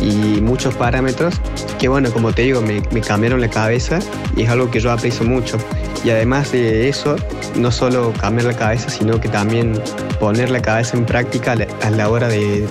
y 0.00 0.40
muchos 0.40 0.74
parámetros 0.74 1.34
que 1.78 1.88
bueno, 1.88 2.10
como 2.10 2.32
te 2.32 2.42
digo, 2.42 2.62
me, 2.62 2.82
me 2.92 3.00
cambiaron 3.00 3.40
la 3.40 3.48
cabeza 3.48 3.98
y 4.36 4.42
es 4.42 4.48
algo 4.48 4.70
que 4.70 4.80
yo 4.80 4.90
aprecio 4.90 5.26
mucho. 5.26 5.58
Y 6.04 6.10
además 6.10 6.52
de 6.52 6.88
eso, 6.88 7.16
no 7.56 7.72
solo 7.72 8.12
cambiar 8.20 8.46
la 8.46 8.56
cabeza, 8.56 8.90
sino 8.90 9.20
que 9.20 9.28
también 9.28 9.80
poner 10.20 10.50
la 10.50 10.60
cabeza 10.60 10.96
en 10.96 11.06
práctica 11.06 11.56
a 11.82 11.90
la 11.90 12.08
hora 12.10 12.28
de, 12.28 12.66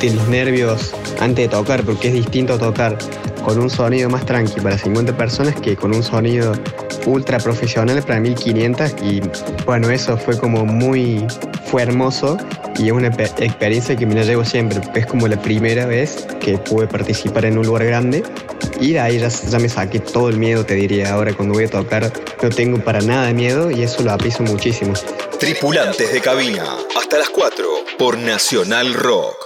de 0.00 0.14
los 0.14 0.28
nervios 0.28 0.94
antes 1.20 1.44
de 1.44 1.48
tocar, 1.48 1.82
porque 1.82 2.08
es 2.08 2.14
distinto 2.14 2.58
tocar 2.58 2.98
con 3.44 3.58
un 3.58 3.68
sonido 3.68 4.08
más 4.08 4.24
tranqui 4.24 4.60
para 4.60 4.78
50 4.78 5.16
personas 5.16 5.54
que 5.60 5.76
con 5.76 5.94
un 5.94 6.02
sonido 6.02 6.54
ultra 7.06 7.38
profesional 7.38 8.02
para 8.02 8.18
1500 8.20 8.94
y 9.02 9.20
bueno, 9.66 9.90
eso 9.90 10.16
fue 10.16 10.38
como 10.38 10.64
muy, 10.64 11.26
fue 11.66 11.82
hermoso 11.82 12.38
y 12.78 12.86
es 12.86 12.92
una 12.92 13.08
experiencia 13.08 13.94
que 13.96 14.06
me 14.06 14.14
la 14.14 14.22
llevo 14.22 14.44
siempre, 14.44 14.80
es 14.94 15.06
como 15.06 15.28
la 15.28 15.40
primera 15.40 15.86
vez 15.86 16.26
que 16.40 16.56
pude 16.58 16.86
participar 16.86 17.44
en 17.44 17.58
un 17.58 17.66
lugar 17.66 17.84
grande 17.84 18.22
y 18.80 18.92
de 18.92 19.00
ahí 19.00 19.18
ya, 19.18 19.28
ya, 19.28 19.58
me 19.58 19.68
saqué 19.68 20.00
todo 20.00 20.28
el 20.28 20.38
miedo, 20.38 20.64
te 20.64 20.74
diría. 20.74 21.12
Ahora 21.12 21.32
cuando 21.34 21.54
voy 21.54 21.64
a 21.64 21.70
tocar 21.70 22.12
no 22.42 22.48
tengo 22.50 22.78
para 22.82 23.00
nada 23.00 23.32
miedo 23.32 23.70
y 23.70 23.82
eso 23.82 24.02
lo 24.02 24.12
apiso 24.12 24.42
muchísimo. 24.42 24.94
Tripulantes 25.38 26.12
de 26.12 26.20
cabina, 26.20 26.64
hasta 26.96 27.18
las 27.18 27.28
4 27.28 27.66
por 27.98 28.18
Nacional 28.18 28.94
Rock. 28.94 29.43